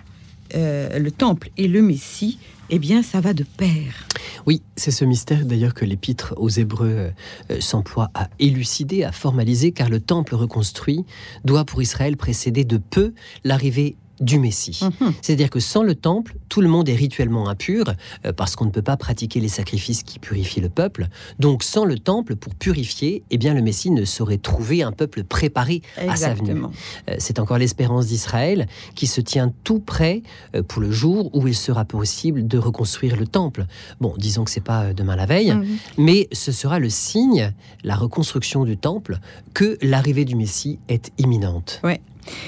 euh, 0.56 1.00
le 1.00 1.12
temple 1.12 1.50
et 1.58 1.68
le 1.68 1.82
Messie, 1.82 2.40
eh 2.70 2.80
bien, 2.80 3.04
ça 3.04 3.20
va 3.20 3.34
de 3.34 3.44
pair. 3.44 4.08
Oui, 4.46 4.62
c'est 4.76 4.92
ce 4.92 5.06
mystère 5.06 5.46
d'ailleurs 5.46 5.74
que 5.74 5.86
l'épître 5.86 6.34
aux 6.38 6.50
Hébreux 6.50 7.12
euh, 7.52 7.60
s'emploie 7.60 8.10
à 8.14 8.30
élucider, 8.40 9.04
à 9.04 9.12
formaliser, 9.12 9.72
car 9.72 9.90
le 9.90 10.00
temple 10.00 10.36
reconstruit 10.36 11.06
doit 11.44 11.66
pour 11.66 11.82
Israël 11.82 12.18
précéder 12.18 12.64
de 12.64 12.78
peu 12.78 13.14
l'arrivée 13.44 13.98
du 14.22 14.40
Messie. 14.40 14.80
Mhm. 14.84 15.14
C'est-à-dire 15.22 15.50
que 15.50 15.60
sans 15.60 15.84
le 15.84 15.96
temple, 15.96 16.36
tout 16.48 16.62
le 16.62 16.68
monde 16.70 16.88
est 16.88 16.96
rituellement 16.96 17.50
impur, 17.50 17.86
euh, 18.26 18.32
parce 18.34 18.56
qu'on 18.56 18.66
ne 18.66 18.72
peut 18.72 18.82
pas 18.82 18.96
pratiquer 18.98 19.40
les 19.40 19.48
sacrifices 19.50 20.04
qui 20.04 20.20
purifient 20.20 20.62
le 20.62 20.70
peuple. 20.70 21.08
Donc 21.40 21.64
sans 21.64 21.84
le 21.86 22.00
temple, 22.00 22.36
pour 22.36 22.56
purifier, 22.56 23.24
eh 23.32 23.38
bien 23.38 23.54
le 23.54 23.62
Messie 23.62 23.92
ne 23.92 24.06
saurait 24.06 24.38
trouver 24.38 24.84
un 24.84 24.92
peuple 24.92 25.24
préparé 25.24 25.82
à 25.98 26.16
sa 26.16 26.34
venue. 26.34 26.62
Euh, 27.10 27.16
C'est 27.18 27.40
encore 27.40 27.58
l'espérance 27.58 28.08
d'Israël 28.08 28.68
qui 28.96 29.08
se 29.08 29.22
tient 29.22 29.52
tout 29.64 29.80
prêt 29.80 30.22
euh, 30.56 30.64
pour 30.64 30.82
le 30.82 30.92
jour 30.92 31.30
où 31.36 31.48
il 31.48 31.56
sera 31.56 31.84
possible 31.86 32.48
de 32.48 32.58
reconstruire 32.58 33.16
le 33.18 33.26
temple. 33.28 33.66
Bon, 34.00 34.14
disons 34.18 34.44
que 34.44 34.52
c'est 34.52 34.62
pas 34.64 34.94
demain 34.94 35.16
la 35.16 35.26
veille, 35.26 35.52
Mhm. 35.54 35.78
mais 35.98 36.28
ce 36.32 36.52
sera 36.52 36.80
le 36.80 36.90
signe, 36.90 37.52
la 37.84 37.96
reconstruction 37.96 38.64
du 38.66 38.78
temple, 38.78 39.18
que 39.54 39.78
l'arrivée 39.82 40.26
du 40.26 40.36
Messie 40.36 40.78
est 40.88 41.12
imminente. 41.18 41.82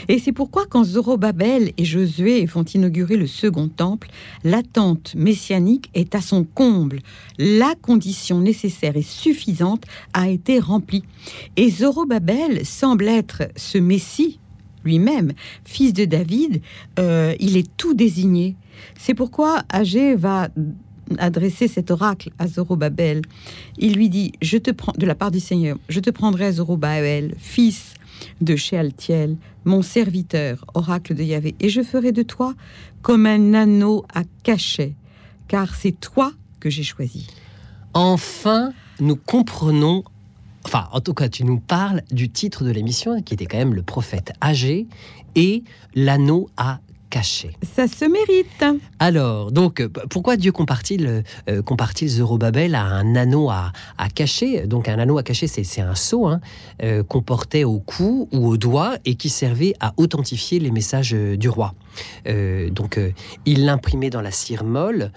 Et 0.08 0.20
c'est 0.20 0.32
pourquoi 0.32 0.66
quand 0.70 0.84
Zorobabel 0.84 1.72
et 1.78 1.86
Josué 1.86 2.46
vont 2.46 2.64
inaugurer 2.64 3.18
le 3.18 3.28
second 3.28 3.68
temple, 3.68 4.10
l'attente 4.44 5.16
messianique 5.16 5.90
est 5.94 6.16
à 6.16 6.22
son 6.22 6.44
comble. 6.44 7.00
La 7.38 7.74
condition 7.82 8.40
nécessaire 8.40 8.96
et 8.98 9.02
suffisante 9.02 9.86
a 10.14 10.30
été 10.30 10.60
remplie. 10.60 11.04
Et 11.58 11.70
Zorobabel 11.70 12.66
semble 12.66 13.08
être 13.08 13.44
ce 13.56 13.78
Messie 13.78 14.40
lui-même, 14.84 15.32
fils 15.64 15.94
de 15.94 16.06
David, 16.06 16.62
euh, 17.00 17.34
il 17.40 17.58
est 17.58 17.70
tout 17.78 17.94
désigné. 17.94 18.56
C'est 18.98 19.14
pourquoi 19.14 19.64
Agé 19.70 20.16
va 20.16 20.50
adresser 21.18 21.68
cet 21.68 21.92
oracle 21.92 22.32
à 22.40 22.48
Zorobabel. 22.48 23.22
Il 23.78 23.94
lui 23.94 24.10
dit, 24.10 24.34
je 24.42 24.58
te 24.58 24.72
prends 24.72 24.94
de 24.98 25.06
la 25.06 25.16
part 25.16 25.32
du 25.32 25.40
Seigneur, 25.40 25.78
je 25.90 26.00
te 26.00 26.10
prendrai 26.10 26.54
Zorobabel, 26.54 27.36
fils 27.40 27.93
de 28.42 28.56
Shealtiel, 28.56 29.38
mon 29.66 29.82
serviteur, 29.82 30.66
oracle 30.74 31.16
de 31.16 31.24
Yahvé, 31.24 31.56
et 31.60 31.70
je 31.70 31.82
ferai 31.82 32.12
de 32.12 32.24
toi 32.24 32.54
comme 33.02 33.26
un 33.26 33.54
anneau 33.54 34.06
à 34.14 34.24
cachet, 34.44 34.94
car 35.48 35.76
c'est 35.76 36.00
toi 36.00 36.32
que 36.60 36.70
j'ai 36.70 36.84
choisi. 36.84 37.28
Enfin, 37.94 38.74
nous 39.00 39.16
comprenons, 39.16 40.04
enfin 40.66 40.88
en 40.92 41.02
tout 41.02 41.14
cas 41.14 41.30
tu 41.30 41.44
nous 41.44 41.60
parles 41.60 42.02
du 42.12 42.30
titre 42.30 42.64
de 42.64 42.72
l'émission 42.72 43.22
qui 43.22 43.34
était 43.34 43.46
quand 43.46 43.58
même 43.58 43.74
le 43.74 43.84
prophète 43.84 44.34
âgé 44.42 44.88
et 45.36 45.64
l'anneau 45.96 46.50
à 46.58 46.80
caché. 47.14 47.52
Ça 47.76 47.88
se 47.88 48.06
mérite. 48.06 48.66
Alors, 48.98 49.52
donc, 49.52 49.82
euh, 49.82 49.90
pourquoi 50.10 50.36
Dieu 50.36 50.52
compare-t-il 50.52 51.24
euh, 51.48 52.08
Zorobabel 52.08 52.74
à 52.74 52.82
un 52.82 53.16
anneau 53.16 53.52
à, 53.52 53.72
à 54.00 54.10
cacher? 54.10 54.66
Donc, 54.66 54.90
un 54.90 54.98
anneau 54.98 55.20
à 55.20 55.24
cacher, 55.24 55.46
c'est 55.46 55.82
un 55.82 55.94
sceau 55.94 56.26
hein, 56.26 56.42
euh, 56.82 57.04
qu'on 57.04 57.22
portait 57.22 57.66
au 57.66 57.78
cou 57.80 58.28
ou 58.32 58.48
au 58.48 58.58
doigt 58.58 58.96
et 59.06 59.14
qui 59.14 59.30
servait 59.30 59.76
à 59.80 59.94
authentifier 59.98 60.58
les 60.60 60.72
messages 60.72 61.14
euh, 61.14 61.38
du 61.38 61.50
roi. 61.50 61.76
Euh, 62.28 62.72
donc, 62.72 63.00
il 63.46 63.66
l'imprimait 63.66 64.10
dans 64.10 64.22
la 64.22 64.32
cire 64.32 64.64
molle 64.64 65.12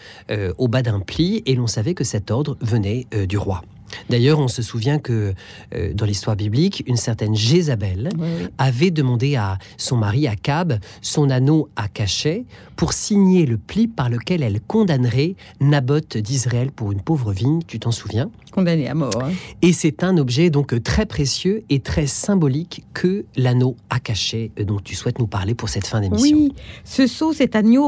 au 0.59 0.69
bas 0.69 0.83
d'un 0.83 1.01
pli 1.01 1.43
et 1.47 1.55
l'on 1.55 1.67
savait 1.67 1.95
que 1.95 2.05
cet 2.05 2.31
ordre 2.31 2.59
venait 2.61 3.07
du 3.27 3.39
roi. 3.39 3.63
D'ailleurs, 4.11 4.39
on 4.39 4.49
se 4.49 4.63
souvient 4.63 4.99
que 4.99 5.35
euh, 5.75 5.93
dans 5.95 6.07
l'histoire 6.07 6.37
biblique, 6.37 6.83
une 6.87 6.97
certaine 6.97 7.35
Jézabel 7.35 8.11
avait 8.59 8.91
demandé 8.91 9.37
à 9.37 9.59
son 9.77 9.97
mari 9.97 10.27
Akab 10.27 10.79
son 11.03 11.31
anneau 11.31 11.69
à 11.77 11.89
cachet 11.89 12.45
pour 12.77 12.93
signer 12.93 13.47
le 13.47 13.57
pli 13.57 13.89
par 13.89 14.09
lequel 14.09 14.43
elle 14.43 14.61
condamnerait 14.61 15.35
Naboth 15.61 16.17
d'Israël 16.17 16.71
pour 16.71 16.93
une 16.93 17.01
pauvre 17.01 17.33
vigne, 17.33 17.61
tu 17.67 17.79
t'en 17.79 17.93
souviens? 17.93 18.31
Condamné 18.57 18.89
à 18.89 18.95
mort. 18.95 19.23
Hein. 19.23 19.33
Et 19.61 19.75
c'est 19.75 20.03
un 20.03 20.17
objet 20.17 20.49
donc 20.49 20.83
très 20.83 21.05
précieux 21.05 21.63
et 21.69 21.81
très 21.81 22.07
symbolique 22.07 22.85
que 22.95 23.27
l'anneau 23.37 23.77
à 23.91 24.01
cachet 24.01 24.51
euh, 24.59 24.65
dont 24.65 24.81
tu 24.81 24.95
souhaites 24.95 25.19
nous 25.19 25.27
parler 25.27 25.55
pour 25.55 25.69
cette 25.69 25.87
fin 25.87 26.01
d'émission. 26.01 26.39
Oui, 26.39 26.53
ce 26.83 27.07
sceau, 27.07 27.35
cet 27.35 27.55
anneau, 27.55 27.87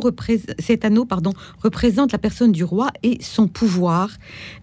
cet 0.59 0.85
anneau 0.85 1.07
pardon, 1.07 1.33
représente 1.63 2.13
la 2.13 2.19
personne 2.19 2.53
du 2.53 2.65
roi 2.65 2.89
et 3.03 3.17
son 3.23 3.49
pouvoir 3.49 4.11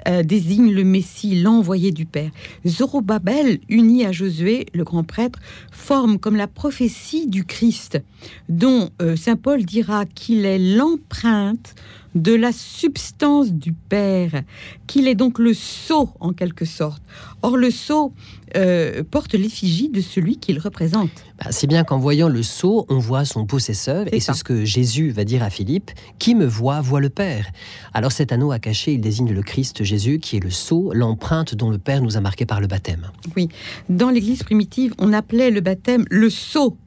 euh, 0.08 0.22
désigne 0.22 0.72
le 0.72 0.84
Messie, 0.84 1.42
l'envoyé 1.42 1.92
du 1.92 2.06
Père. 2.06 2.30
Zorobabel, 2.68 3.58
uni 3.68 4.06
à 4.06 4.12
Josué, 4.12 4.68
le 4.74 4.84
grand 4.84 5.04
prêtre, 5.04 5.40
forme 5.72 6.20
comme 6.20 6.36
la 6.36 6.48
prophétie 6.48 7.26
du 7.26 7.46
Christ, 7.46 8.00
dont 8.48 8.92
euh, 9.02 9.16
Saint 9.16 9.38
Paul 9.38 9.66
dira 9.66 10.06
qu'il 10.06 10.46
est 10.46 10.60
l'empreinte 10.60 11.74
de 12.16 12.34
la 12.34 12.52
substance 12.52 13.52
du 13.52 13.74
Père, 13.74 14.42
qu'il 14.88 15.08
est 15.08 15.16
donc 15.16 15.38
le 15.38 15.54
sceau 15.54 16.10
en 16.20 16.32
quelque 16.32 16.66
sorte. 16.66 17.04
Or, 17.42 17.58
le 17.58 17.70
sceau 17.70 18.14
euh, 18.56 19.04
porte 19.04 19.34
l'effigie 19.34 19.90
de 19.90 20.00
celui 20.00 20.38
qu'il 20.38 20.60
représente. 20.60 21.10
Bah, 21.38 21.52
c'est 21.52 21.68
bien 21.68 21.84
qu'en 21.84 22.00
voyant 22.00 22.30
le 22.30 22.42
sceau, 22.42 22.86
on 22.90 23.00
voit 23.00 23.26
son 23.26 23.46
possesseur, 23.46 24.06
et 24.14 24.22
c'est 24.22 24.34
ce 24.34 24.46
que 24.46 24.64
Jésus 24.64 25.10
va 25.10 25.26
dire 25.26 25.44
à 25.44 25.50
Philippe 25.50 25.92
Qui 26.18 26.36
me 26.36 26.46
voit, 26.46 26.80
voit 26.80 27.02
le 27.02 27.10
Père. 27.10 27.48
Alors 27.94 28.14
cet 28.14 28.32
anneau 28.32 28.52
à 28.52 28.60
cacher, 28.60 28.94
il 28.94 29.02
désigne 29.02 29.34
le 29.34 29.44
Christ 29.44 29.84
Jésus, 29.84 30.20
qui 30.20 30.38
est 30.38 30.44
le 30.44 30.52
sceau, 30.52 30.92
l'empreinte 30.94 31.54
dont 31.54 31.70
le 31.70 31.78
Père 31.78 32.02
nous 32.02 32.16
a 32.16 32.22
marqué 32.22 32.46
par 32.46 32.62
le 32.62 32.68
baptême. 32.68 33.12
Oui, 33.36 33.50
dans 33.90 34.10
l'Église 34.10 34.44
primitive, 34.44 34.94
on 34.98 35.12
appelait 35.12 35.52
le 35.52 35.60
baptême 35.60 36.06
le 36.10 36.30
sceau 36.30 36.78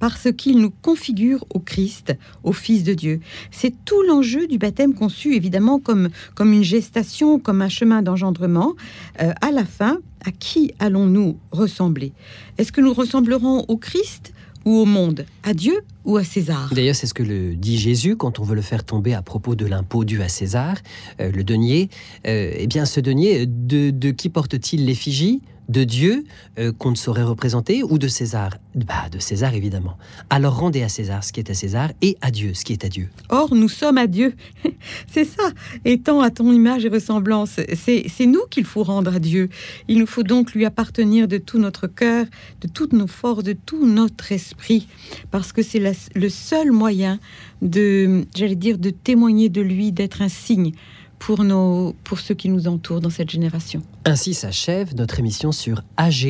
parce 0.00 0.32
qu'il 0.32 0.58
nous 0.58 0.72
configure 0.82 1.44
au 1.54 1.60
Christ, 1.60 2.16
au 2.42 2.52
Fils 2.52 2.82
de 2.82 2.94
Dieu. 2.94 3.20
C'est 3.52 3.74
tout 3.84 4.02
l'enjeu 4.02 4.48
du 4.48 4.58
baptême 4.58 4.94
conçu 4.94 5.36
évidemment 5.36 5.78
comme, 5.78 6.08
comme 6.34 6.52
une 6.52 6.64
gestation, 6.64 7.38
comme 7.38 7.62
un 7.62 7.68
chemin 7.68 8.02
d'engendrement. 8.02 8.74
Euh, 9.22 9.32
à 9.40 9.52
la 9.52 9.64
fin, 9.64 9.98
à 10.24 10.32
qui 10.32 10.72
allons-nous 10.78 11.38
ressembler? 11.52 12.12
Est-ce 12.58 12.72
que 12.72 12.80
nous 12.80 12.94
ressemblerons 12.94 13.64
au 13.68 13.76
Christ 13.76 14.32
ou 14.64 14.72
au 14.72 14.84
monde? 14.86 15.24
À 15.42 15.54
Dieu 15.54 15.80
ou 16.04 16.16
à 16.16 16.24
César? 16.24 16.72
D'ailleurs, 16.74 16.96
c'est 16.96 17.06
ce 17.06 17.14
que 17.14 17.22
le 17.22 17.54
dit 17.54 17.78
Jésus 17.78 18.16
quand 18.16 18.38
on 18.38 18.42
veut 18.42 18.54
le 18.54 18.62
faire 18.62 18.84
tomber 18.84 19.14
à 19.14 19.22
propos 19.22 19.54
de 19.54 19.66
l'impôt 19.66 20.04
dû 20.04 20.22
à 20.22 20.28
César, 20.28 20.76
euh, 21.20 21.30
le 21.30 21.44
denier. 21.44 21.90
Euh, 22.26 22.52
eh 22.56 22.66
bien, 22.66 22.86
ce 22.86 23.00
denier, 23.00 23.46
de, 23.46 23.90
de 23.90 24.10
qui 24.10 24.30
porte-t-il 24.30 24.86
l'effigie? 24.86 25.42
De 25.70 25.84
Dieu 25.84 26.24
euh, 26.58 26.72
qu'on 26.72 26.90
ne 26.90 26.96
saurait 26.96 27.22
représenter 27.22 27.82
ou 27.82 27.98
de 27.98 28.08
César? 28.08 28.50
Bah, 28.74 29.08
De 29.10 29.18
César, 29.18 29.54
évidemment. 29.54 29.96
Alors 30.28 30.58
rendez 30.58 30.82
à 30.82 30.88
César 30.88 31.22
ce 31.22 31.32
qui 31.32 31.40
est 31.40 31.50
à 31.50 31.54
César 31.54 31.90
et 32.02 32.16
à 32.20 32.30
Dieu 32.30 32.54
ce 32.54 32.64
qui 32.64 32.72
est 32.72 32.84
à 32.84 32.88
Dieu. 32.88 33.08
Or, 33.28 33.54
nous 33.54 33.68
sommes 33.68 33.98
à 33.98 34.06
Dieu. 34.06 34.34
c'est 35.06 35.24
ça, 35.24 35.50
étant 35.84 36.20
à 36.20 36.30
ton 36.30 36.52
image 36.52 36.84
et 36.84 36.88
ressemblance. 36.88 37.60
C'est 37.74 38.26
nous 38.26 38.42
qu'il 38.50 38.64
faut 38.64 38.82
rendre 38.82 39.14
à 39.14 39.18
Dieu. 39.18 39.48
Il 39.88 39.98
nous 39.98 40.06
faut 40.06 40.24
donc 40.24 40.52
lui 40.52 40.64
appartenir 40.64 41.28
de 41.28 41.38
tout 41.38 41.58
notre 41.58 41.86
cœur, 41.86 42.26
de 42.60 42.68
toutes 42.68 42.92
nos 42.92 43.06
forces, 43.06 43.44
de 43.44 43.52
tout 43.52 43.86
notre 43.86 44.32
esprit, 44.32 44.88
parce 45.30 45.52
que 45.52 45.62
c'est 45.62 45.82
le 46.14 46.28
seul 46.28 46.72
moyen 46.72 47.20
de, 47.62 48.24
j'allais 48.34 48.56
dire, 48.56 48.78
de 48.78 48.90
témoigner 48.90 49.48
de 49.48 49.60
lui, 49.60 49.92
d'être 49.92 50.22
un 50.22 50.28
signe 50.28 50.72
pour, 51.20 51.44
nos, 51.44 51.94
pour 52.02 52.18
ceux 52.18 52.34
qui 52.34 52.48
nous 52.48 52.66
entourent 52.66 53.00
dans 53.00 53.10
cette 53.10 53.30
génération. 53.30 53.82
Ainsi 54.04 54.34
s'achève 54.34 54.96
notre 54.96 55.20
émission 55.20 55.52
sur 55.52 55.82
AG 55.96 56.24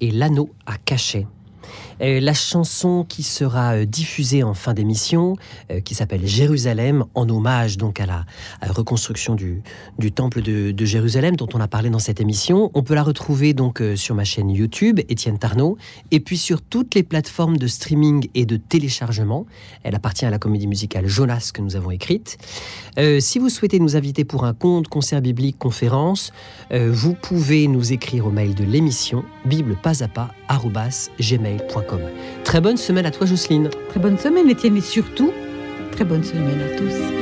et 0.00 0.10
l'anneau 0.10 0.50
à 0.66 0.76
cacher. 0.76 1.26
Euh, 2.00 2.20
la 2.20 2.34
chanson 2.34 3.04
qui 3.08 3.22
sera 3.22 3.74
euh, 3.74 3.84
diffusée 3.84 4.42
en 4.42 4.54
fin 4.54 4.74
d'émission, 4.74 5.36
euh, 5.70 5.80
qui 5.80 5.94
s'appelle 5.94 6.26
Jérusalem, 6.26 7.04
en 7.14 7.28
hommage 7.28 7.76
donc 7.78 8.00
à 8.00 8.06
la, 8.06 8.24
reconstruction 8.62 9.34
du, 9.34 9.62
temple 10.12 10.42
de, 10.42 10.84
Jérusalem 10.84 11.36
dont 11.36 11.48
on 11.54 11.60
a 11.60 11.68
parlé 11.68 11.90
dans 11.90 11.98
cette 11.98 12.20
émission. 12.20 12.70
On 12.74 12.82
peut 12.82 12.94
la 12.94 13.02
retrouver 13.02 13.54
donc 13.54 13.82
sur 13.96 14.14
ma 14.14 14.24
chaîne 14.24 14.50
YouTube, 14.50 15.00
Étienne 15.08 15.38
Tarnot, 15.38 15.76
et 16.10 16.20
puis 16.20 16.36
sur 16.36 16.62
toutes 16.62 16.94
les 16.94 17.02
plateformes 17.02 17.56
de 17.56 17.66
streaming 17.66 18.28
et 18.34 18.46
de 18.46 18.56
téléchargement. 18.56 19.46
Elle 19.82 19.94
appartient 19.94 20.24
à 20.24 20.30
la 20.30 20.38
comédie 20.38 20.66
musicale 20.66 21.06
Jonas 21.06 21.50
que 21.52 21.60
nous 21.60 21.76
avons 21.76 21.90
écrite. 21.90 22.38
si 23.20 23.38
vous 23.38 23.48
souhaitez 23.48 23.78
nous 23.78 23.96
inviter 23.96 24.24
pour 24.24 24.44
un 24.44 24.54
conte, 24.54 24.88
concert 24.88 25.20
biblique, 25.20 25.58
conférence, 25.58 26.32
vous 26.70 27.14
pouvez 27.14 27.68
nous 27.68 27.92
écrire 27.92 28.26
au 28.26 28.30
mail 28.30 28.54
de 28.54 28.64
l'émission 28.64 29.24
bible 29.44 29.76
pas 29.82 30.02
à 30.02 30.08
pas 30.08 30.30
Très 32.44 32.60
bonne 32.60 32.76
semaine 32.76 33.06
à 33.06 33.10
toi 33.10 33.26
Jocelyne. 33.26 33.68
Très 33.88 34.00
bonne 34.00 34.18
semaine 34.18 34.48
Étienne 34.48 34.76
et 34.76 34.80
surtout 34.80 35.32
très 35.92 36.04
bonne 36.04 36.24
semaine 36.24 36.60
à 36.60 36.76
tous. 36.76 37.21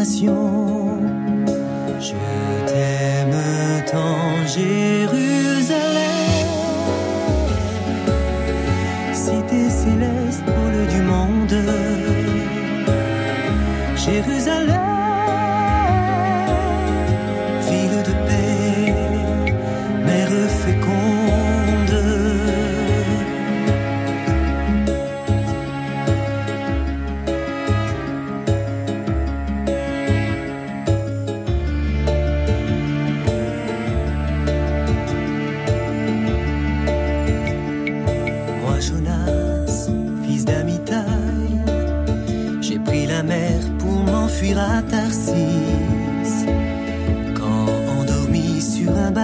oración. 0.00 0.69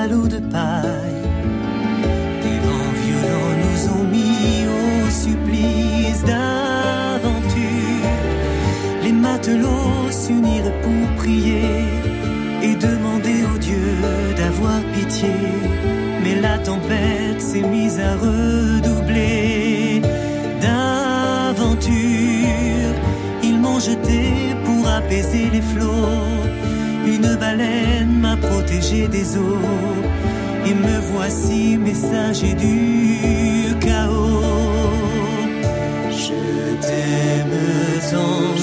de 0.09 0.39
paille. 0.39 1.23
Des 2.43 2.59
vents 2.65 2.95
violents 3.05 3.57
nous 3.65 3.81
ont 3.97 4.05
mis 4.05 4.65
au 4.67 5.11
supplice 5.11 6.23
d'aventure. 6.25 7.63
Les 9.03 9.13
matelots 9.13 10.11
s'unirent 10.11 10.73
pour 10.83 11.17
prier 11.17 11.89
et 12.63 12.75
demander 12.77 13.45
au 13.53 13.59
Dieu 13.59 13.87
d'avoir 14.37 14.81
pitié. 14.95 15.35
Mais 16.23 16.41
la 16.41 16.59
tempête 16.59 17.41
s'est 17.41 17.63
mise 17.63 17.99
à 17.99 18.15
redoubler 18.15 20.03
d'aventure. 20.61 21.97
Ils 23.43 23.59
m'ont 23.59 23.81
jeté 23.81 24.55
pour 24.65 24.89
apaiser 24.89 25.51
les 25.51 25.63
flots 25.63 26.46
une 27.07 27.37
baleine 27.37 28.21
m'a 28.21 28.37
protégé 28.37 29.09
des 29.09 29.37
eaux. 29.37 29.63
Et 30.67 30.75
me 30.75 30.99
voici 31.13 31.79
messager 31.79 32.55
du 32.55 33.75
chaos. 33.81 34.43
Je 36.11 36.41
t'aime 36.85 37.59
tant, 38.11 38.57